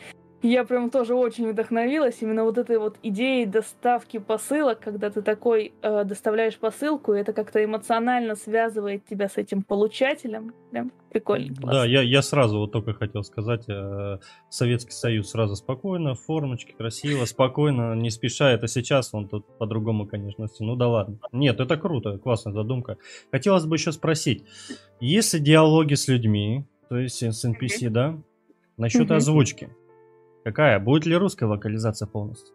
Я 0.42 0.64
прям 0.64 0.90
тоже 0.90 1.14
очень 1.14 1.48
вдохновилась 1.48 2.16
именно 2.20 2.42
вот 2.42 2.58
этой 2.58 2.78
вот 2.78 2.96
идеей 3.02 3.46
доставки 3.46 4.18
посылок, 4.18 4.80
когда 4.80 5.08
ты 5.08 5.22
такой 5.22 5.72
э, 5.82 6.04
доставляешь 6.04 6.56
посылку, 6.58 7.14
и 7.14 7.20
это 7.20 7.32
как-то 7.32 7.64
эмоционально 7.64 8.34
связывает 8.34 9.06
тебя 9.06 9.28
с 9.28 9.36
этим 9.36 9.62
получателем. 9.62 10.52
Прям 10.72 10.90
прикольно. 11.10 11.54
Да, 11.54 11.62
классно. 11.62 11.84
я, 11.84 12.02
я 12.02 12.22
сразу 12.22 12.58
вот 12.58 12.72
только 12.72 12.92
хотел 12.92 13.22
сказать, 13.22 13.68
э, 13.68 14.18
Советский 14.48 14.90
Союз 14.90 15.30
сразу 15.30 15.54
спокойно, 15.54 16.14
формочки 16.14 16.72
красиво, 16.72 17.24
спокойно, 17.24 17.94
не 17.94 18.10
спеша. 18.10 18.50
Это 18.50 18.66
сейчас 18.66 19.14
он 19.14 19.28
тут 19.28 19.46
по-другому, 19.58 20.06
конечно, 20.06 20.48
все. 20.48 20.64
Ну 20.64 20.74
да 20.74 20.88
ладно. 20.88 21.18
Нет, 21.30 21.60
это 21.60 21.76
круто, 21.76 22.18
классная 22.18 22.52
задумка. 22.52 22.96
Хотелось 23.30 23.64
бы 23.64 23.76
еще 23.76 23.92
спросить, 23.92 24.44
если 24.98 25.38
диалоги 25.38 25.94
с 25.94 26.08
людьми, 26.08 26.64
то 26.88 26.98
есть 26.98 27.22
с 27.22 27.44
NPC, 27.44 27.90
да, 27.90 28.18
насчет 28.76 29.10
озвучки, 29.10 29.70
какая? 30.44 30.78
Будет 30.80 31.06
ли 31.06 31.16
русская 31.16 31.46
локализация 31.46 32.06
полностью? 32.06 32.54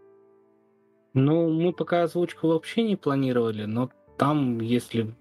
Ну, 1.13 1.49
мы 1.49 1.73
пока 1.73 2.03
озвучку 2.03 2.47
вообще 2.47 2.83
не 2.83 2.95
планировали, 2.95 3.65
но 3.65 3.89
там, 4.17 4.59
если 4.59 5.13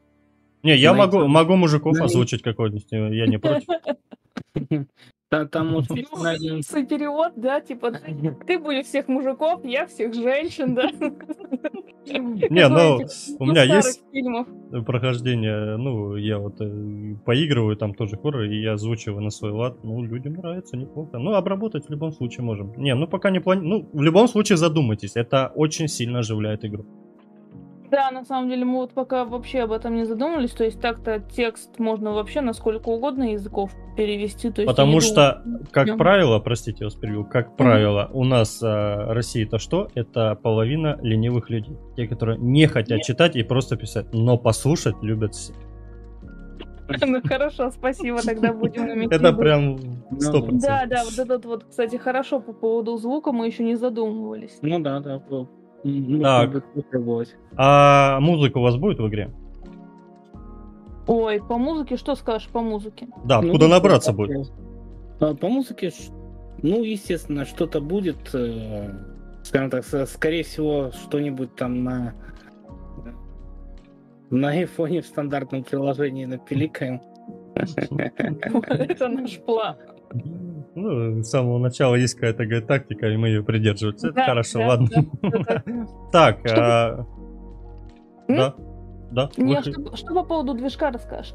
Не, 0.63 0.77
я 0.77 0.93
Знаете, 0.95 1.17
могу, 1.17 1.29
могу 1.29 1.57
мужиков 1.57 1.95
знаете- 1.95 2.13
озвучить 2.13 2.43
какой-нибудь, 2.43 2.93
э, 2.93 3.15
я 3.17 3.27
не 3.27 3.39
против. 3.39 3.69
та- 5.28 5.47
там 5.47 5.75
быть 5.75 5.90
Ну, 6.12 6.87
перевод, 6.87 7.33
да, 7.37 7.61
типа 7.61 7.92
ты 8.47 8.59
будешь 8.59 8.87
всех 8.87 9.09
мужиков, 9.09 9.64
я 9.64 9.87
всех 9.87 10.14
женщин, 10.14 10.75
да. 10.75 10.90
Не, 12.06 12.68
ну, 12.68 13.00
у 13.40 13.47
меня 13.47 13.64
есть 13.64 14.02
фильмов. 14.12 14.47
прохождение, 14.87 15.76
ну, 15.76 16.16
я 16.16 16.38
вот 16.38 16.61
э, 16.61 17.16
поигрываю, 17.25 17.76
там 17.76 17.95
тоже 17.95 18.16
хоррор, 18.16 18.45
и 18.45 18.61
я 18.61 18.75
озвучиваю 18.75 19.21
на 19.23 19.30
свой 19.30 19.50
лад. 19.50 19.83
Ну, 19.83 20.02
людям 20.04 20.35
нравится, 20.35 20.76
неплохо. 20.76 21.18
Ну, 21.18 21.35
обработать 21.35 21.87
в 21.87 21.90
любом 21.90 22.12
случае 22.12 22.45
можем. 22.45 22.73
Не, 22.76 22.95
ну, 22.95 23.09
пока 23.09 23.30
не 23.30 23.40
плани... 23.40 23.62
Ну, 23.62 23.88
в 23.92 24.02
любом 24.02 24.28
случае 24.28 24.56
задумайтесь, 24.56 25.16
это 25.16 25.52
очень 25.56 25.88
сильно 25.88 26.21
оживляет 26.21 26.64
игру. 26.64 26.87
Да, 27.90 28.11
на 28.11 28.25
самом 28.25 28.49
деле 28.49 28.64
мы 28.64 28.76
вот 28.78 28.93
пока 28.93 29.25
вообще 29.25 29.61
об 29.61 29.73
этом 29.73 29.95
не 29.95 30.05
задумывались, 30.05 30.50
то 30.50 30.64
есть 30.64 30.81
так-то 30.81 31.21
текст 31.21 31.78
можно 31.78 32.12
вообще 32.12 32.40
на 32.40 32.52
сколько 32.52 32.88
угодно 32.88 33.33
языков 33.33 33.71
перевести. 33.97 34.50
То 34.50 34.62
есть 34.62 34.71
Потому 34.71 35.00
что, 35.00 35.43
думаю- 35.45 35.66
как 35.71 35.88
Мгм. 35.88 35.99
правило, 35.99 36.38
простите, 36.38 36.78
я 36.81 36.87
вас 36.87 36.95
перебил, 36.95 37.25
как 37.25 37.57
правило, 37.57 38.11
у 38.12 38.25
нас 38.25 38.62
э, 38.62 39.12
Россия 39.12 39.47
это 39.47 39.59
что? 39.59 39.88
Это 39.95 40.35
половина 40.35 40.99
ленивых 41.02 41.50
людей. 41.50 41.76
Те, 41.97 42.07
которые 42.07 42.38
не 42.38 42.66
хотят 42.66 43.02
читать 43.02 43.37
и 43.37 43.43
просто 43.43 43.76
писать, 43.76 44.12
но 44.12 44.37
послушать 44.38 44.97
любят 45.02 45.35
все. 45.35 45.52
Ну 47.07 47.21
хорошо, 47.25 47.71
спасибо, 47.71 48.23
тогда 48.23 48.52
будем 48.52 48.87
на 48.87 49.12
Это 49.12 49.33
прям 49.33 49.78
сто 50.21 50.38
Ну, 50.38 50.59
Да, 50.61 50.87
да, 50.87 51.05
вот 51.05 51.19
этот 51.19 51.45
вот, 51.45 51.64
кстати, 51.64 51.97
хорошо 51.97 52.40
по 52.40 52.52
поводу 52.52 52.97
звука 52.97 53.33
мы 53.33 53.47
еще 53.47 53.64
не 53.64 53.75
задумывались. 53.76 54.59
Ну 54.62 54.78
да, 54.78 55.00
да. 55.00 55.21
Так. 56.23 56.64
А 57.57 58.19
музыка 58.21 58.59
у 58.59 58.62
вас 58.62 58.76
будет 58.76 58.99
в 58.99 59.09
игре? 59.09 59.31
Ой, 61.07 61.40
по 61.40 61.57
музыке, 61.57 61.97
что 61.97 62.14
скажешь 62.16 62.49
по 62.49 62.61
музыке? 62.61 63.07
Да, 63.25 63.40
Ну, 63.40 63.49
откуда 63.49 63.69
да, 63.69 63.75
набраться 63.76 64.12
будет? 64.12 64.50
а, 65.21 65.35
По 65.35 65.49
музыке, 65.49 65.93
ну, 66.62 66.83
естественно, 66.83 67.45
что-то 67.45 67.81
будет. 67.81 68.35
э, 68.35 68.90
скажем 69.45 69.71
так, 69.71 69.85
скорее 70.09 70.43
всего, 70.43 70.90
что-нибудь 70.93 71.55
там 71.55 71.85
на 71.85 72.14
на 74.31 74.49
айфоне 74.49 75.02
в 75.02 75.07
стандартном 75.07 75.62
приложении 75.62 76.25
напиликаем. 76.25 77.00
Это 77.55 79.07
наш 79.09 79.38
план. 79.38 79.76
Ну, 80.75 81.23
с 81.23 81.31
самого 81.31 81.59
начала 81.59 81.95
есть 81.95 82.15
какая-то 82.15 82.45
говорит, 82.45 82.67
тактика, 82.67 83.09
и 83.09 83.17
мы 83.17 83.29
ее 83.29 83.43
придерживаемся. 83.43 84.09
Это 84.09 84.23
хорошо, 84.23 84.67
ладно. 84.67 84.89
Так, 86.13 86.41
а, 86.51 87.07
да, 88.29 88.55
да. 89.11 89.31
Не, 89.37 89.63
что 89.97 90.15
по 90.15 90.23
поводу 90.23 90.55
движка 90.55 90.91
расскажешь? 90.91 91.35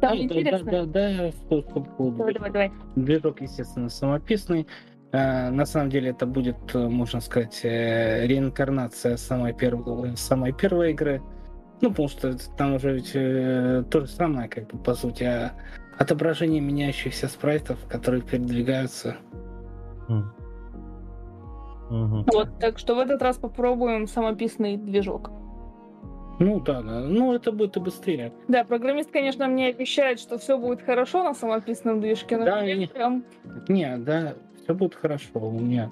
Там 0.00 0.16
интересно. 0.18 0.70
Да, 0.70 0.84
да, 0.84 1.10
да, 1.16 1.30
что 1.30 1.62
по 1.62 1.80
поводу 1.80 2.18
Давай, 2.18 2.34
давай, 2.34 2.50
давай. 2.50 2.72
Движок, 2.96 3.40
естественно, 3.40 3.88
самописный. 3.88 4.66
А, 5.12 5.50
на 5.50 5.64
самом 5.64 5.90
деле 5.90 6.10
это 6.10 6.26
будет, 6.26 6.74
можно 6.74 7.20
сказать, 7.20 7.60
э, 7.62 8.26
реинкарнация 8.26 9.16
самой 9.16 9.54
первой, 9.54 10.16
самой 10.16 10.52
первой 10.52 10.90
игры. 10.90 11.22
Ну, 11.80 11.90
потому 11.90 12.08
что 12.08 12.36
там 12.56 12.74
уже 12.74 12.94
ведь 12.94 13.12
э, 13.14 13.84
то 13.90 14.00
же 14.00 14.06
самое, 14.06 14.48
как 14.48 14.68
бы, 14.72 14.78
по 14.82 14.94
сути, 14.94 15.24
а 15.24 15.52
отображение 15.98 16.60
меняющихся 16.60 17.28
спрайтов, 17.28 17.78
которые 17.88 18.22
передвигаются. 18.22 19.16
Mm. 20.08 20.22
Угу. 21.90 22.24
Вот, 22.32 22.58
так 22.58 22.78
что 22.78 22.94
в 22.94 22.98
этот 22.98 23.20
раз 23.20 23.36
попробуем 23.36 24.06
самописный 24.06 24.76
движок. 24.76 25.30
Ну 26.38 26.58
да, 26.60 26.82
да. 26.82 27.00
Ну 27.00 27.34
это 27.34 27.52
будет 27.52 27.76
и 27.76 27.80
быстрее. 27.80 28.32
Да, 28.48 28.64
программист, 28.64 29.10
конечно, 29.10 29.46
мне 29.46 29.68
обещает, 29.68 30.18
что 30.18 30.38
все 30.38 30.58
будет 30.58 30.82
хорошо 30.82 31.22
на 31.22 31.34
самописном 31.34 32.00
движке, 32.00 32.38
но 32.38 32.46
да, 32.46 32.64
не, 32.64 32.86
прям... 32.86 33.24
не, 33.68 33.96
да, 33.98 34.34
все 34.62 34.74
будет 34.74 34.94
хорошо 34.94 35.28
у 35.34 35.52
меня. 35.52 35.90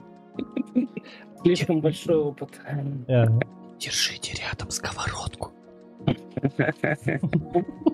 Слишком 1.43 1.81
большой 1.83 2.17
опыт. 2.17 2.49
Держите 3.79 4.43
рядом 4.43 4.71
сковородку. 4.71 5.53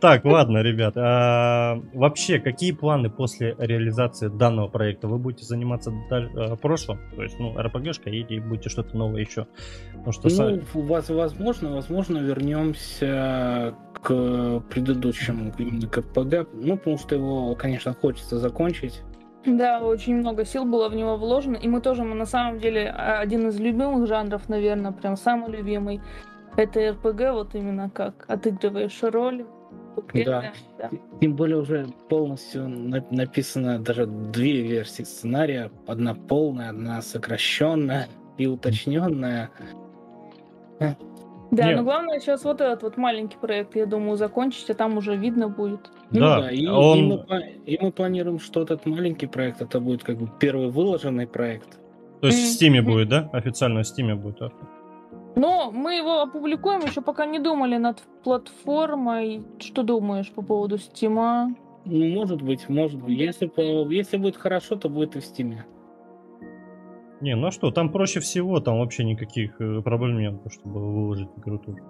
Так, 0.00 0.24
ладно, 0.24 0.58
ребят. 0.62 0.94
А, 0.96 1.80
вообще, 1.92 2.38
какие 2.38 2.72
планы 2.72 3.10
после 3.10 3.54
реализации 3.58 4.28
данного 4.28 4.68
проекта? 4.68 5.08
Вы 5.08 5.18
будете 5.18 5.44
заниматься 5.44 5.92
даль... 6.10 6.30
а, 6.36 6.56
прошлым, 6.56 6.98
то 7.14 7.22
есть, 7.22 7.38
ну, 7.38 7.56
РПГшка, 7.56 8.10
или 8.10 8.40
будете 8.40 8.68
что-то 8.68 8.96
новое 8.96 9.22
еще? 9.22 9.46
Ну, 10.04 10.12
что 10.12 10.28
ну 10.28 10.62
у 10.74 10.82
вас, 10.82 11.08
возможно, 11.08 11.72
возможно, 11.72 12.18
вернемся 12.18 13.74
к 14.02 14.60
предыдущему 14.70 15.52
именно 15.58 15.88
к 15.88 15.98
РПГ, 15.98 16.48
ну, 16.52 16.76
потому 16.76 16.98
что 16.98 17.14
его, 17.14 17.54
конечно, 17.54 17.94
хочется 17.94 18.38
закончить. 18.38 19.02
Да, 19.46 19.80
очень 19.80 20.16
много 20.16 20.44
сил 20.44 20.64
было 20.64 20.88
в 20.88 20.94
него 20.94 21.16
вложено, 21.16 21.56
и 21.56 21.68
мы 21.68 21.80
тоже, 21.80 22.02
мы 22.02 22.14
на 22.14 22.24
самом 22.24 22.58
деле, 22.58 22.88
один 22.90 23.48
из 23.48 23.60
любимых 23.60 24.06
жанров, 24.06 24.48
наверное, 24.48 24.92
прям 24.92 25.16
самый 25.16 25.50
любимый. 25.50 26.00
Это 26.56 26.92
РПГ, 26.92 27.32
вот 27.32 27.54
именно 27.54 27.90
как 27.90 28.24
отыгрываешь 28.28 29.02
роль. 29.02 29.44
Да. 30.12 30.52
да. 30.78 30.90
Тем 31.20 31.34
более 31.34 31.58
уже 31.58 31.86
полностью 32.08 32.68
написано 32.68 33.78
даже 33.78 34.06
две 34.06 34.62
версии 34.62 35.02
сценария. 35.04 35.70
Одна 35.86 36.14
полная, 36.14 36.70
одна 36.70 37.00
сокращенная 37.02 38.08
и 38.38 38.46
уточненная. 38.46 39.50
Да, 41.50 41.66
Нет. 41.66 41.76
но 41.76 41.84
главное 41.84 42.18
сейчас 42.18 42.42
вот 42.44 42.60
этот 42.60 42.82
вот 42.82 42.96
маленький 42.96 43.36
проект, 43.36 43.76
я 43.76 43.86
думаю, 43.86 44.16
закончить, 44.16 44.68
а 44.70 44.74
там 44.74 44.96
уже 44.96 45.14
видно 45.14 45.48
будет. 45.48 45.90
Ну 46.10 46.20
да, 46.20 46.40
да 46.40 46.50
и, 46.50 46.66
он... 46.66 46.98
и, 46.98 47.02
мы, 47.02 47.42
и 47.64 47.78
мы 47.80 47.92
планируем, 47.92 48.40
что 48.40 48.62
этот 48.62 48.86
маленький 48.86 49.26
проект, 49.26 49.62
это 49.62 49.78
будет 49.78 50.02
как 50.02 50.16
бы 50.16 50.28
первый 50.40 50.70
выложенный 50.70 51.28
проект. 51.28 51.78
То 52.20 52.26
есть 52.26 52.60
в 52.60 52.62
Steam 52.62 52.82
будет, 52.82 53.08
да? 53.08 53.30
Официально 53.32 53.82
в 53.82 53.86
Steam 53.86 54.16
будет. 54.16 54.52
Но 55.36 55.70
мы 55.72 55.96
его 55.96 56.22
опубликуем, 56.22 56.80
еще 56.84 57.00
пока 57.00 57.26
не 57.26 57.38
думали 57.38 57.76
над 57.76 58.02
платформой. 58.22 59.42
Что 59.58 59.82
думаешь 59.82 60.30
по 60.30 60.42
поводу 60.42 60.78
Стима? 60.78 61.54
Ну, 61.84 62.06
может 62.08 62.40
быть, 62.40 62.68
может 62.68 63.02
быть. 63.02 63.18
Если, 63.18 63.50
если 63.94 64.16
будет 64.16 64.36
хорошо, 64.36 64.76
то 64.76 64.88
будет 64.88 65.16
и 65.16 65.20
в 65.20 65.24
Стиме. 65.24 65.66
Не, 67.20 67.36
ну 67.36 67.48
а 67.48 67.50
что, 67.50 67.70
там 67.70 67.90
проще 67.90 68.20
всего, 68.20 68.60
там 68.60 68.78
вообще 68.78 69.04
никаких 69.04 69.60
э, 69.60 69.80
проблем 69.82 70.18
нет, 70.18 70.34
чтобы 70.50 70.80
выложить 70.80 71.30
игру 71.36 71.58
тоже. 71.58 71.82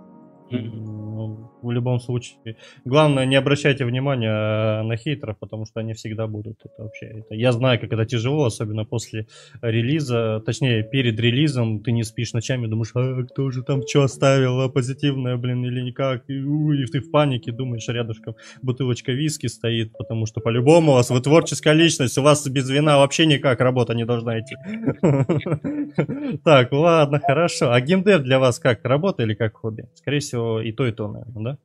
Ну, 0.62 1.50
в 1.62 1.70
любом 1.70 2.00
случае. 2.00 2.56
Главное, 2.84 3.26
не 3.26 3.37
обращайте 3.37 3.84
внимания 3.84 4.30
э, 4.30 4.82
на 4.82 4.96
хейтеров, 4.96 5.38
потому 5.38 5.64
что 5.66 5.80
они 5.80 5.94
всегда 5.94 6.26
будут. 6.26 6.58
Это 6.64 6.82
вообще. 6.82 7.06
Это, 7.06 7.34
я 7.34 7.52
знаю, 7.52 7.80
как 7.80 7.93
это 7.93 8.04
тяжело, 8.04 8.45
особенно 8.45 8.84
после 8.84 9.26
релиза. 9.62 10.43
Точнее, 10.45 10.82
перед 10.82 11.19
релизом 11.19 11.80
ты 11.80 11.93
не 11.93 12.04
спишь 12.04 12.32
ночами, 12.32 12.67
думаешь, 12.67 12.90
а 12.95 13.23
кто 13.25 13.50
же 13.50 13.62
там 13.62 13.86
что 13.86 14.02
оставил, 14.02 14.60
а 14.60 14.69
позитивное, 14.69 15.36
блин, 15.36 15.64
или 15.64 15.80
никак. 15.80 16.28
И, 16.28 16.34
и 16.34 16.86
ты 16.86 17.00
в 17.00 17.10
панике 17.10 17.52
думаешь, 17.52 17.88
рядышком 17.88 18.34
бутылочка 18.62 19.12
виски 19.12 19.47
стоит, 19.47 19.93
потому 19.97 20.26
что 20.26 20.40
по-любому 20.40 20.93
у 20.93 20.95
вас 20.95 21.10
вы 21.10 21.21
творческая 21.21 21.75
личность, 21.75 22.19
у 22.19 22.23
вас 22.23 22.47
без 22.47 22.69
вина 22.69 22.99
вообще 22.99 23.26
никак 23.26 23.60
работа 23.60 23.95
не 23.95 24.04
должна 24.04 24.40
идти. 24.40 24.56
Так, 26.45 26.73
ладно, 26.73 27.21
хорошо. 27.21 27.73
А 27.73 27.80
геймдев 27.80 28.23
для 28.23 28.38
вас 28.38 28.58
как? 28.58 28.84
Работа 28.84 29.23
или 29.23 29.34
как 29.34 29.54
хобби? 29.54 29.84
Скорее 29.95 30.19
всего, 30.21 30.44
и 30.61 30.73
то, 30.73 30.87
и 30.87 30.93
то, 30.93 31.09
наверное, 31.09 31.43
да? 31.45 31.59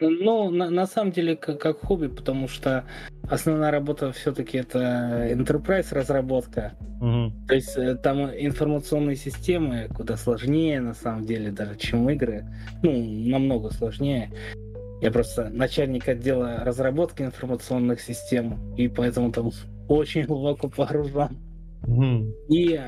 Ну, 0.00 0.50
на, 0.50 0.68
на 0.70 0.86
самом 0.86 1.12
деле, 1.12 1.36
как, 1.36 1.60
как 1.60 1.80
хобби, 1.80 2.08
потому 2.08 2.48
что 2.48 2.84
основная 3.30 3.70
работа 3.70 4.12
все-таки 4.12 4.58
это 4.58 5.28
enterprise 5.32 5.94
разработка. 5.94 6.74
Угу. 7.00 7.46
То 7.48 7.54
есть 7.54 7.76
э, 7.76 7.94
там 7.96 8.26
информационные 8.26 9.16
системы 9.16 9.88
куда 9.94 10.16
сложнее, 10.16 10.80
на 10.80 10.94
самом 10.94 11.24
деле, 11.24 11.50
даже 11.50 11.76
чем 11.76 12.10
игры. 12.10 12.44
Ну, 12.82 12.92
намного 13.28 13.72
сложнее. 13.72 14.30
Я 15.00 15.10
просто 15.10 15.48
начальник 15.50 16.08
отдела 16.08 16.64
разработки 16.64 17.22
информационных 17.22 18.00
систем, 18.00 18.74
и 18.76 18.88
поэтому 18.88 19.32
там 19.32 19.50
очень 19.88 20.24
глубоко 20.24 20.68
погружен. 20.76 21.38
Угу. 21.86 22.34
И, 22.50 22.80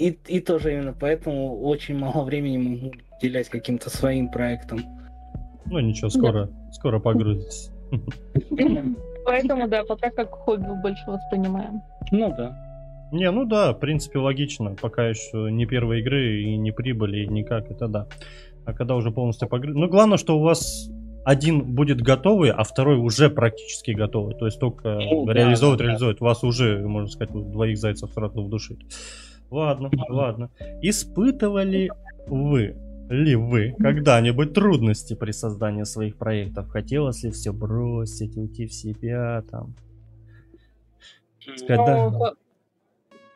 и, 0.00 0.18
и 0.28 0.40
тоже 0.40 0.72
именно 0.72 0.94
поэтому 0.98 1.60
очень 1.60 1.96
мало 1.96 2.24
времени 2.24 2.56
могу 2.56 2.92
уделять 3.18 3.50
каким-то 3.50 3.90
своим 3.90 4.30
проектам. 4.30 4.80
Ну 5.66 5.78
ничего, 5.78 6.08
скоро, 6.08 6.46
да. 6.46 6.72
скоро 6.72 6.98
погрузитесь. 6.98 7.70
Поэтому, 9.26 9.68
да, 9.68 9.84
пока 9.84 10.10
как 10.10 10.30
хобби 10.30 10.68
больше 10.82 11.04
воспринимаем. 11.06 11.82
Ну 12.10 12.34
да. 12.34 12.56
Не, 13.12 13.30
ну 13.30 13.44
да, 13.44 13.74
в 13.74 13.78
принципе, 13.78 14.18
логично. 14.18 14.74
Пока 14.80 15.06
еще 15.06 15.50
не 15.50 15.66
первой 15.66 16.00
игры 16.00 16.42
и 16.42 16.56
не 16.56 16.72
прибыли, 16.72 17.24
и 17.24 17.28
никак, 17.28 17.70
это 17.70 17.86
да. 17.86 18.06
А 18.64 18.72
когда 18.72 18.96
уже 18.96 19.10
полностью 19.10 19.48
погрузить... 19.48 19.78
Ну, 19.78 19.88
главное, 19.88 20.16
что 20.16 20.38
у 20.38 20.42
вас 20.42 20.88
один 21.24 21.74
будет 21.74 22.00
готовый, 22.00 22.50
а 22.52 22.62
второй 22.62 22.96
уже 22.96 23.28
практически 23.28 23.90
готовый. 23.90 24.34
То 24.34 24.46
есть 24.46 24.58
только 24.58 24.94
ну, 24.94 25.30
реализовывать, 25.30 25.78
да, 25.78 25.84
реализовывать. 25.84 26.20
Да. 26.20 26.24
Вас 26.24 26.42
уже, 26.42 26.78
можно 26.86 27.08
сказать, 27.08 27.34
двоих 27.34 27.76
зайцев 27.76 28.10
сразу 28.12 28.42
в 28.42 28.48
душе. 28.48 28.76
Ладно, 29.50 29.90
ладно. 30.08 30.50
Испытывали 30.82 31.90
вы 32.26 32.76
ли 33.10 33.34
вы 33.34 33.74
когда-нибудь 33.78 34.54
трудности 34.54 35.14
при 35.14 35.32
создании 35.32 35.82
своих 35.82 36.16
проектов? 36.16 36.68
Хотелось 36.68 37.24
ли 37.24 37.30
все 37.30 37.52
бросить, 37.52 38.36
уйти 38.36 38.66
в 38.66 38.72
себя 38.72 39.42
там? 39.50 39.74
Когда... 41.66 42.34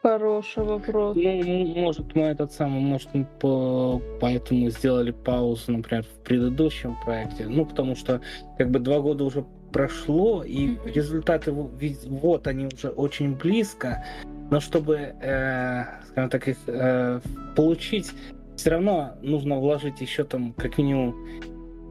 Хороший 0.00 0.64
вопрос. 0.64 1.16
Ну, 1.16 1.64
может, 1.77 2.14
мы 2.14 2.24
этот 2.24 2.53
самый, 2.53 2.81
может, 2.81 3.09
мы 3.14 3.27
по... 3.40 4.03
поэтому 4.20 4.68
сделали 4.68 5.12
паузу, 5.12 5.72
например, 5.72 6.05
в 6.05 6.22
предыдущем 6.22 6.94
проекте. 7.03 7.48
Ну, 7.48 7.64
потому 7.64 7.96
что, 7.96 8.20
как 8.59 8.70
бы, 8.70 8.81
два 8.81 9.00
года 9.00 9.24
уже 9.24 9.46
прошло, 9.72 10.44
и 10.44 10.77
результаты, 10.85 11.53
вот 11.53 12.46
они 12.46 12.66
уже 12.66 12.90
очень 12.90 13.35
близко, 13.35 14.05
но 14.50 14.61
чтобы, 14.61 14.96
э, 14.96 15.85
скажем 16.09 16.30
так, 16.30 16.48
их 16.48 16.57
э, 16.66 17.20
получить, 17.57 18.12
все 18.57 18.70
равно 18.70 19.14
нужно 19.22 19.59
вложить 19.59 20.00
еще 20.00 20.24
там 20.24 20.52
как 20.52 20.78
минимум 20.78 21.14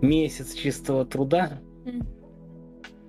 месяц 0.02 0.54
чистого 0.54 1.06
труда. 1.06 1.60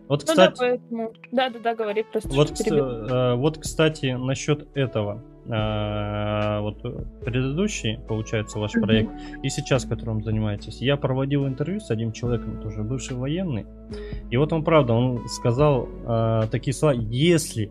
Вот, 0.07 0.22
ну, 0.22 0.26
кстати... 0.26 0.37
Да, 0.37 0.54
поэтому... 0.59 1.12
да, 1.33 1.50
да, 1.50 1.59
да, 1.61 1.74
говори, 1.74 2.04
просто. 2.11 2.28
Вот, 2.28 2.50
э, 2.61 3.35
вот, 3.35 3.59
кстати, 3.59 4.07
насчет 4.12 4.68
этого. 4.76 5.22
Э, 5.46 6.61
вот 6.61 6.83
предыдущий, 7.22 7.98
получается, 8.09 8.59
ваш 8.59 8.72
проект, 8.72 9.11
и 9.42 9.48
сейчас, 9.48 9.85
которым 9.85 10.22
занимаетесь, 10.22 10.80
я 10.80 10.96
проводил 10.96 11.46
интервью 11.46 11.80
с 11.80 11.90
одним 11.90 12.12
человеком, 12.12 12.61
тоже 12.62 12.83
бывший 12.83 13.16
военный, 13.16 13.66
и 14.30 14.37
вот 14.37 14.52
он, 14.52 14.64
правда, 14.64 14.94
он 14.94 15.26
сказал 15.28 15.88
э, 16.07 16.42
такие 16.50 16.72
слова, 16.74 16.94
если 16.94 17.70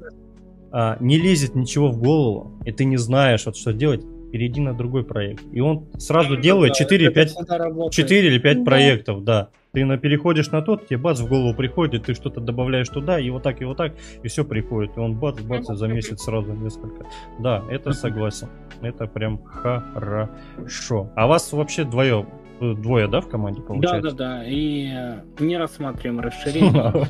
э, 0.74 0.96
не 1.00 1.18
лезет 1.18 1.56
ничего 1.56 1.90
в 1.92 1.98
голову, 2.02 2.52
и 2.66 2.72
ты 2.72 2.86
не 2.86 2.98
знаешь, 2.98 3.46
вот 3.46 3.56
что 3.56 3.72
делать, 3.74 4.04
перейди 4.32 4.60
на 4.62 4.74
другой 4.74 5.04
проект. 5.04 5.44
И 5.52 5.62
он 5.62 5.86
сразу 6.00 6.36
Да, 6.36 6.42
делает 6.42 6.72
да, 6.74 6.80
4, 6.80 7.06
это 7.06 7.14
5, 7.16 7.30
всегда 7.30 7.58
работает. 7.60 7.94
4 7.94 8.28
или 8.28 8.40
5 8.40 8.58
Да. 8.58 8.64
проектов, 8.66 9.24
да. 9.24 9.50
Ты 9.74 9.86
на 9.86 9.98
переходишь 9.98 10.52
на 10.52 10.62
тот, 10.62 10.88
тебе 10.88 10.98
бац 10.98 11.20
в 11.20 11.28
голову 11.28 11.56
приходит, 11.56 12.06
ты 12.06 12.14
что-то 12.14 12.40
добавляешь 12.42 12.90
туда, 12.90 13.20
и 13.20 13.30
вот 13.32 13.42
так, 13.44 13.60
и 13.62 13.66
вот 13.66 13.78
так, 13.78 13.94
и 14.24 14.28
все 14.28 14.44
приходит. 14.44 14.98
И 14.98 15.00
он 15.00 15.16
бац, 15.16 15.40
бац, 15.40 15.70
и 15.70 15.76
за 15.76 15.88
месяц 15.88 16.22
сразу 16.24 16.52
несколько. 16.54 17.06
Да, 17.40 17.64
это 17.70 17.92
согласен. 17.94 18.50
Это 18.82 19.08
прям 19.08 19.40
хорошо. 19.44 21.10
А 21.16 21.26
вас 21.28 21.52
вообще 21.54 21.84
двое, 21.86 22.26
двое, 22.60 23.08
да, 23.08 23.22
в 23.22 23.28
команде 23.30 23.62
Да, 23.62 23.68
получается? 23.68 24.12
да, 24.12 24.38
да. 24.38 24.44
И 24.46 24.90
э, 24.94 25.22
не 25.40 25.58
рассматриваем 25.58 26.20
расширение. 26.22 27.08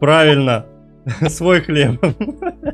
Правильно. 0.00 0.66
Свой 1.28 1.60
хлеб. 1.60 2.00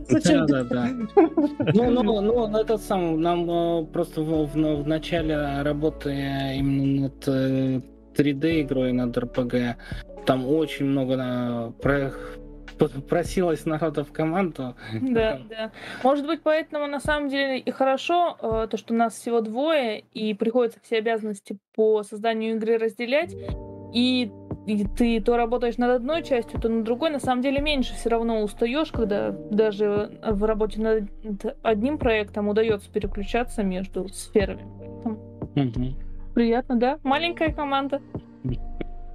Зачем? 0.09 0.47
Да, 0.47 0.65
да, 0.65 0.65
да. 0.65 0.89
Ну, 1.75 1.91
ну, 1.91 2.03
ну, 2.23 2.47
ну, 2.49 2.57
это 2.59 2.79
сам, 2.79 3.21
нам 3.21 3.51
э, 3.51 3.85
просто 3.87 4.23
в, 4.23 4.47
в- 4.47 4.83
в 4.83 4.89
начале 4.89 5.63
работы 5.63 6.11
э, 6.11 6.57
именно 6.57 7.03
над 7.03 7.29
э, 7.29 7.81
3D 8.17 8.63
игрой, 8.63 8.93
над 8.93 9.17
RPG, 9.17 9.75
там 10.27 10.47
очень 10.47 10.87
много 10.87 11.17
на, 11.17 11.73
про- 11.83 12.13
п- 12.79 12.89
просилось 13.09 13.67
народа 13.67 14.05
в 14.05 14.13
команду. 14.13 14.75
Да, 15.01 15.41
да. 15.49 15.71
Может 16.05 16.27
быть, 16.27 16.41
поэтому 16.43 16.87
на 16.87 17.01
самом 17.01 17.29
деле 17.29 17.59
и 17.59 17.71
хорошо, 17.71 18.37
э, 18.41 18.67
то, 18.71 18.77
что 18.77 18.95
нас 18.95 19.15
всего 19.15 19.41
двое, 19.41 20.01
и 20.15 20.35
приходится 20.35 20.79
все 20.83 20.99
обязанности 20.99 21.59
по 21.75 22.03
созданию 22.03 22.57
игры 22.57 22.79
разделять, 22.79 23.35
и, 23.95 24.31
и 24.67 24.87
ты 24.87 25.21
то 25.21 25.37
работаешь 25.37 25.79
над 25.79 25.91
одной 25.91 26.23
частью, 26.23 26.61
то 26.61 26.69
над 26.69 26.85
другой. 26.85 27.11
На 27.11 27.19
самом 27.19 27.43
деле 27.43 27.61
меньше 27.61 27.95
все 27.95 28.11
равно 28.11 28.43
устаешь, 28.43 28.93
когда 28.93 29.31
даже 29.31 30.19
в 30.23 30.45
работе 30.45 30.81
над 30.81 31.05
одним 31.63 31.99
проектом 31.99 32.49
удается 32.49 32.91
переключаться 32.93 33.63
между 33.63 34.09
сферами. 34.09 34.63
Ну, 35.05 35.95
приятно, 36.35 36.77
да? 36.77 36.99
Маленькая 37.03 37.53
команда. 37.53 38.01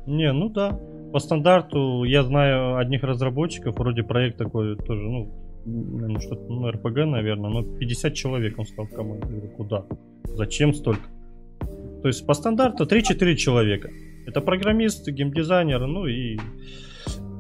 Не, 0.06 0.32
ну 0.34 0.50
да. 0.50 0.80
По 1.14 1.20
стандарту 1.20 2.04
я 2.04 2.24
знаю 2.24 2.78
одних 2.78 3.04
разработчиков, 3.04 3.78
вроде 3.78 4.04
проект 4.04 4.38
такой 4.38 4.76
тоже, 4.76 5.02
ну, 5.02 5.32
что-то, 6.20 6.44
ну, 6.52 6.70
РПГ, 6.70 7.06
наверное, 7.06 7.50
но 7.50 7.64
50 7.64 8.14
человек 8.14 8.60
он 8.60 8.66
стал 8.66 8.86
в 8.86 8.94
команде. 8.94 9.28
Я 9.28 9.36
говорю, 9.36 9.50
куда? 9.56 9.86
Зачем 10.26 10.74
столько? 10.74 11.08
То 12.02 12.08
есть 12.10 12.26
по 12.28 12.34
стандарту 12.34 12.86
3-4 12.86 13.36
человека. 13.36 13.90
Это 14.26 14.42
программист, 14.42 15.08
геймдизайнер, 15.08 15.86
ну 15.86 16.06
и 16.08 16.38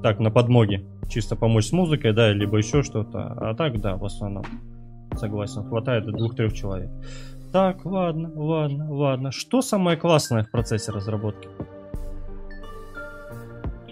так, 0.03 0.19
на 0.19 0.31
подмоге. 0.31 0.85
Чисто 1.09 1.35
помочь 1.35 1.67
с 1.67 1.71
музыкой, 1.71 2.13
да, 2.13 2.31
либо 2.31 2.57
еще 2.57 2.83
что-то. 2.83 3.33
А 3.37 3.55
так, 3.55 3.79
да, 3.81 3.95
в 3.97 4.05
основном. 4.05 4.45
Согласен, 5.15 5.63
хватает 5.63 6.05
двух-трех 6.05 6.53
человек. 6.53 6.89
Так, 7.51 7.85
ладно, 7.85 8.31
ладно, 8.35 8.91
ладно. 8.93 9.31
Что 9.31 9.61
самое 9.61 9.97
классное 9.97 10.43
в 10.43 10.51
процессе 10.51 10.91
разработки? 10.91 11.47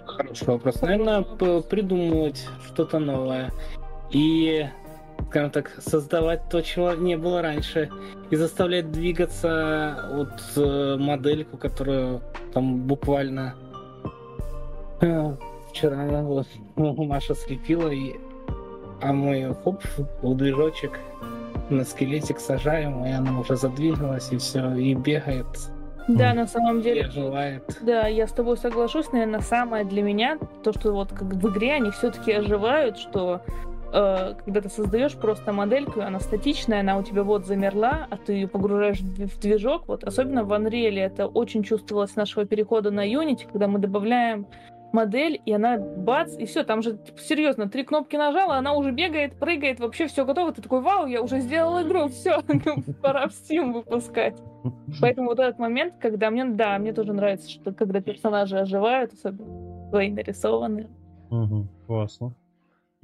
Хороший 0.04 0.46
вопрос. 0.48 0.82
Наверное, 0.82 1.22
придумывать 1.62 2.48
что-то 2.66 2.98
новое. 2.98 3.52
И, 4.10 4.66
скажем 5.28 5.50
так, 5.50 5.70
создавать 5.78 6.48
то, 6.48 6.62
чего 6.62 6.92
не 6.92 7.16
было 7.16 7.42
раньше. 7.42 7.90
И 8.30 8.36
заставлять 8.36 8.92
двигаться 8.92 9.96
от 10.12 10.42
э, 10.56 10.96
модельку, 10.96 11.56
которую 11.56 12.20
там 12.52 12.78
буквально 12.82 13.54
э, 15.00 15.34
вчера 15.70 16.22
вот, 16.22 16.46
Маша 16.76 17.34
слепила, 17.34 17.90
и... 17.90 18.14
а 19.02 19.12
мы 19.12 19.54
хоп, 19.64 19.82
в 20.22 20.36
движочек 20.36 20.98
на 21.70 21.84
скелетик 21.84 22.38
сажаем, 22.38 23.04
и 23.04 23.10
она 23.10 23.40
уже 23.40 23.56
задвигалась, 23.56 24.30
и 24.32 24.36
все, 24.36 24.74
и 24.74 24.94
бегает, 24.94 25.46
Да, 26.08 26.34
на 26.34 26.46
самом 26.46 26.82
деле. 26.82 27.06
оживает. 27.06 27.78
Да, 27.82 28.06
я 28.06 28.26
с 28.26 28.32
тобой 28.32 28.56
соглашусь. 28.56 29.10
Наверное, 29.12 29.40
самое 29.40 29.84
для 29.84 30.02
меня 30.02 30.38
то, 30.62 30.72
что 30.72 30.92
вот 30.92 31.08
как 31.10 31.22
в 31.22 31.48
игре 31.48 31.74
они 31.74 31.90
все-таки 31.90 32.32
оживают, 32.32 32.98
что 32.98 33.40
э, 33.92 34.34
когда 34.44 34.60
ты 34.60 34.68
создаешь 34.68 35.14
просто 35.14 35.52
модельку, 35.52 36.00
она 36.00 36.20
статичная, 36.20 36.80
она 36.80 36.98
у 36.98 37.02
тебя 37.02 37.22
вот 37.22 37.46
замерла, 37.46 38.06
а 38.10 38.16
ты 38.16 38.32
ее 38.34 38.48
погружаешь 38.48 39.00
в 39.00 39.18
дви- 39.18 39.26
в 39.26 39.38
движок. 39.38 39.88
Вот 39.88 40.04
особенно 40.04 40.44
в 40.44 40.52
Unreal 40.52 40.98
это 40.98 41.26
очень 41.26 41.62
чувствовалось 41.62 42.16
нашего 42.16 42.44
перехода 42.44 42.90
на 42.90 43.06
Unity, 43.06 43.46
когда 43.50 43.68
мы 43.68 43.78
добавляем 43.78 44.46
модель, 44.92 45.42
и 45.44 45.52
она 45.52 45.76
бац, 45.78 46.36
и 46.38 46.46
все, 46.46 46.62
там 46.62 46.80
же 46.80 46.96
типа, 46.96 47.18
серьезно, 47.18 47.68
три 47.68 47.82
кнопки 47.82 48.16
нажала, 48.16 48.56
она 48.56 48.74
уже 48.74 48.92
бегает, 48.92 49.34
прыгает, 49.38 49.80
вообще 49.80 50.06
все 50.06 50.24
готово. 50.24 50.52
Ты 50.52 50.62
такой, 50.62 50.80
вау, 50.80 51.06
я 51.06 51.20
уже 51.20 51.40
сделал 51.40 51.82
игру, 51.82 52.08
все, 52.10 52.40
пора 53.02 53.28
в 53.28 53.32
Steam 53.32 53.72
выпускать. 53.72 54.40
Поэтому 55.00 55.30
вот 55.30 55.40
этот 55.40 55.58
момент, 55.58 55.94
когда 56.00 56.30
мне, 56.30 56.44
да, 56.44 56.78
мне 56.78 56.92
тоже 56.92 57.12
нравится, 57.12 57.50
что 57.50 57.72
когда 57.72 58.00
персонажи 58.00 58.56
оживают, 58.56 59.12
особенно 59.12 59.90
твои 59.90 60.10
нарисованные. 60.10 60.88
Мгм, 61.30 61.68
классно. 61.86 62.34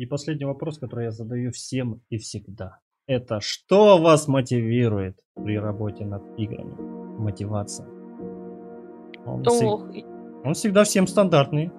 И 0.01 0.07
последний 0.07 0.47
вопрос, 0.47 0.79
который 0.79 1.05
я 1.05 1.11
задаю 1.11 1.51
всем 1.53 2.01
и 2.09 2.17
всегда. 2.17 2.79
Это 3.07 3.41
что 3.43 3.99
вас 3.99 4.29
мотивирует 4.29 5.19
при 5.35 5.59
работе 5.59 6.07
над 6.07 6.23
играми? 6.39 6.75
Мотивация. 7.19 7.87
Он, 9.27 9.43
всег- 9.43 10.43
он 10.43 10.55
всегда 10.55 10.85
всем 10.85 11.07
стандартный. 11.07 11.71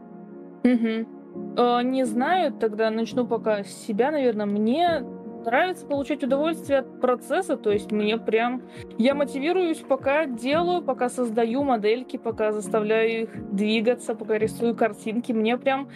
Э, 0.64 1.82
Не 1.84 2.06
знаю, 2.06 2.54
тогда 2.54 2.92
начну 2.92 3.26
пока 3.26 3.64
с 3.64 3.70
себя, 3.88 4.12
наверное. 4.12 4.46
Мне 4.46 5.04
нравится 5.45 5.86
получать 5.86 6.23
удовольствие 6.23 6.80
от 6.80 7.01
процесса, 7.01 7.58
то 7.58 7.71
есть 7.71 7.91
мне 7.91 8.17
прям... 8.17 8.62
Я 8.97 9.15
мотивируюсь, 9.15 9.80
пока 9.80 10.25
делаю, 10.25 10.82
пока 10.82 11.10
создаю 11.10 11.63
модельки, 11.63 12.17
пока 12.17 12.51
заставляю 12.51 13.23
их 13.23 13.51
двигаться, 13.51 14.15
пока 14.15 14.38
рисую 14.38 14.75
картинки. 14.75 15.32
Мне 15.32 15.58
прям 15.58 15.89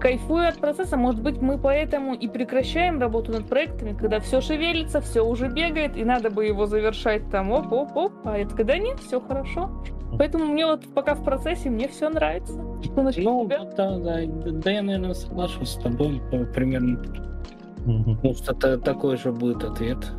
кайфую 0.00 0.48
от 0.48 0.58
процесса. 0.58 0.96
Может 0.96 1.22
быть, 1.22 1.40
мы 1.40 1.58
поэтому 1.58 2.14
и 2.14 2.28
прекращаем 2.28 3.00
работу 3.00 3.32
над 3.32 3.46
проектами, 3.48 3.96
когда 3.96 4.20
все 4.20 4.40
шевелится, 4.40 5.00
все 5.00 5.22
уже 5.22 5.48
бегает, 5.48 5.96
и 5.96 6.04
надо 6.04 6.30
бы 6.30 6.44
его 6.46 6.66
завершать 6.66 7.30
там 7.30 7.50
оп-оп-оп, 7.52 8.12
а 8.24 8.38
это 8.38 8.54
когда 8.54 8.78
нет, 8.78 8.98
все 9.00 9.20
хорошо. 9.20 9.70
Поэтому 10.18 10.44
мне 10.46 10.66
вот 10.66 10.82
пока 10.94 11.14
в 11.14 11.24
процессе 11.24 11.70
мне 11.70 11.88
все 11.88 12.10
нравится. 12.10 12.52
Что 12.82 13.02
Ну, 13.02 13.10
тебя? 13.12 13.64
да, 13.76 13.98
да, 13.98 14.20
да, 14.26 14.70
я, 14.70 14.82
наверное, 14.82 15.14
соглашусь 15.14 15.70
с 15.70 15.76
тобой 15.76 16.20
э, 16.32 16.44
примерно. 16.46 17.02
Мгм. 17.86 18.18
Ну, 18.22 18.34
что 18.34 18.54
та- 18.54 18.78
такой 18.78 19.16
же 19.16 19.32
будет 19.32 19.64
ответ. 19.64 20.12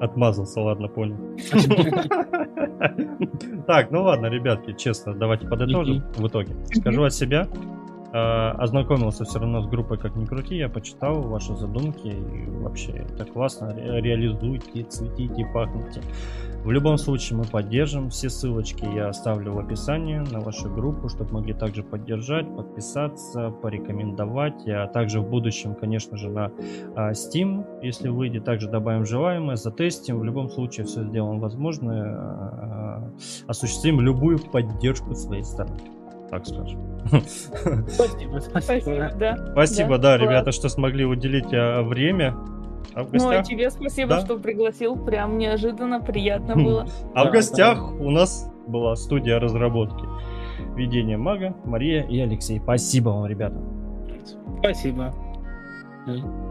Отмазался, 0.00 0.60
ладно, 0.60 0.88
понял. 0.88 1.16
Так, 3.66 3.90
ну 3.92 4.02
ладно, 4.02 4.26
ребятки, 4.26 4.74
честно, 4.76 5.14
давайте 5.14 5.46
подытожим 5.46 6.02
в 6.16 6.26
итоге. 6.26 6.52
Скажу 6.74 7.04
от 7.04 7.14
себя. 7.14 7.46
Э, 8.12 8.50
Ознакомился 8.62 9.24
все 9.24 9.38
равно 9.38 9.62
с 9.62 9.66
группой 9.66 9.98
«Как 9.98 10.16
ни 10.16 10.24
крути», 10.24 10.56
я 10.56 10.68
почитал 10.68 11.22
ваши 11.22 11.54
задумки, 11.54 12.08
и 12.08 12.50
вообще 12.50 12.92
это 12.92 13.24
классно, 13.24 13.72
ре- 13.74 14.00
реализуйте, 14.00 14.84
цветите, 14.84 15.46
пахните. 15.52 16.02
В 16.64 16.70
любом 16.70 16.96
случае 16.96 17.40
мы 17.40 17.44
поддержим, 17.44 18.08
все 18.10 18.30
ссылочки 18.30 18.84
я 18.84 19.08
оставлю 19.08 19.52
в 19.54 19.58
описании 19.58 20.18
на 20.18 20.38
вашу 20.38 20.72
группу, 20.72 21.08
чтобы 21.08 21.32
могли 21.32 21.54
также 21.54 21.82
поддержать, 21.82 22.46
подписаться, 22.54 23.50
порекомендовать, 23.50 24.68
а 24.68 24.86
также 24.86 25.20
в 25.20 25.28
будущем, 25.28 25.74
конечно 25.74 26.16
же, 26.16 26.30
на 26.30 26.52
а, 26.94 27.10
Steam, 27.12 27.64
если 27.82 28.08
выйдет, 28.10 28.44
также 28.44 28.68
добавим 28.68 29.04
желаемое, 29.04 29.56
затестим. 29.56 30.20
В 30.20 30.24
любом 30.24 30.50
случае 30.50 30.86
все 30.86 31.02
сделаем 31.02 31.40
возможное, 31.40 32.14
а, 32.14 33.10
осуществим 33.48 34.00
любую 34.00 34.38
поддержку 34.38 35.16
своей 35.16 35.42
стороны. 35.42 35.80
Так 36.32 36.46
скажем. 36.46 36.80
Спасибо, 37.08 37.86
Спасибо, 38.40 38.40
спасибо. 38.40 39.10
да. 39.18 39.36
Спасибо, 39.52 39.98
Да, 39.98 40.16
ребята, 40.16 40.50
что 40.50 40.70
смогли 40.70 41.04
уделить 41.04 41.52
а, 41.52 41.82
время. 41.82 42.34
А 42.94 43.02
в 43.02 43.12
Ну, 43.12 43.12
гостях, 43.12 43.44
тебе 43.46 43.70
спасибо, 43.70 44.08
Да. 44.08 44.20
что 44.22 44.38
пригласил. 44.38 44.96
Прям 44.96 45.36
неожиданно, 45.36 46.00
приятно 46.00 46.54
Хм. 46.54 46.64
было. 46.64 46.86
а 47.14 47.24
в 47.24 47.26
Да, 47.26 47.30
гостях 47.32 47.92
у 48.00 48.10
нас 48.10 48.50
была 48.66 48.96
студия 48.96 49.38
разработки. 49.38 50.04
Ведение 50.74 51.18
мага, 51.18 51.54
Мария 51.66 52.02
и 52.02 52.18
Алексей. 52.18 52.60
Спасибо 52.60 53.10
вам, 53.10 53.26
ребята. 53.26 53.60
Спасибо. 54.60 55.12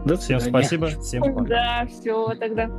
До 0.06 0.16
Всем 0.16 0.38
спасибо, 0.38 0.86
всем 0.86 1.22
пока. 1.24 1.44
Да, 1.48 1.86
все, 1.90 2.34
тогда. 2.36 2.70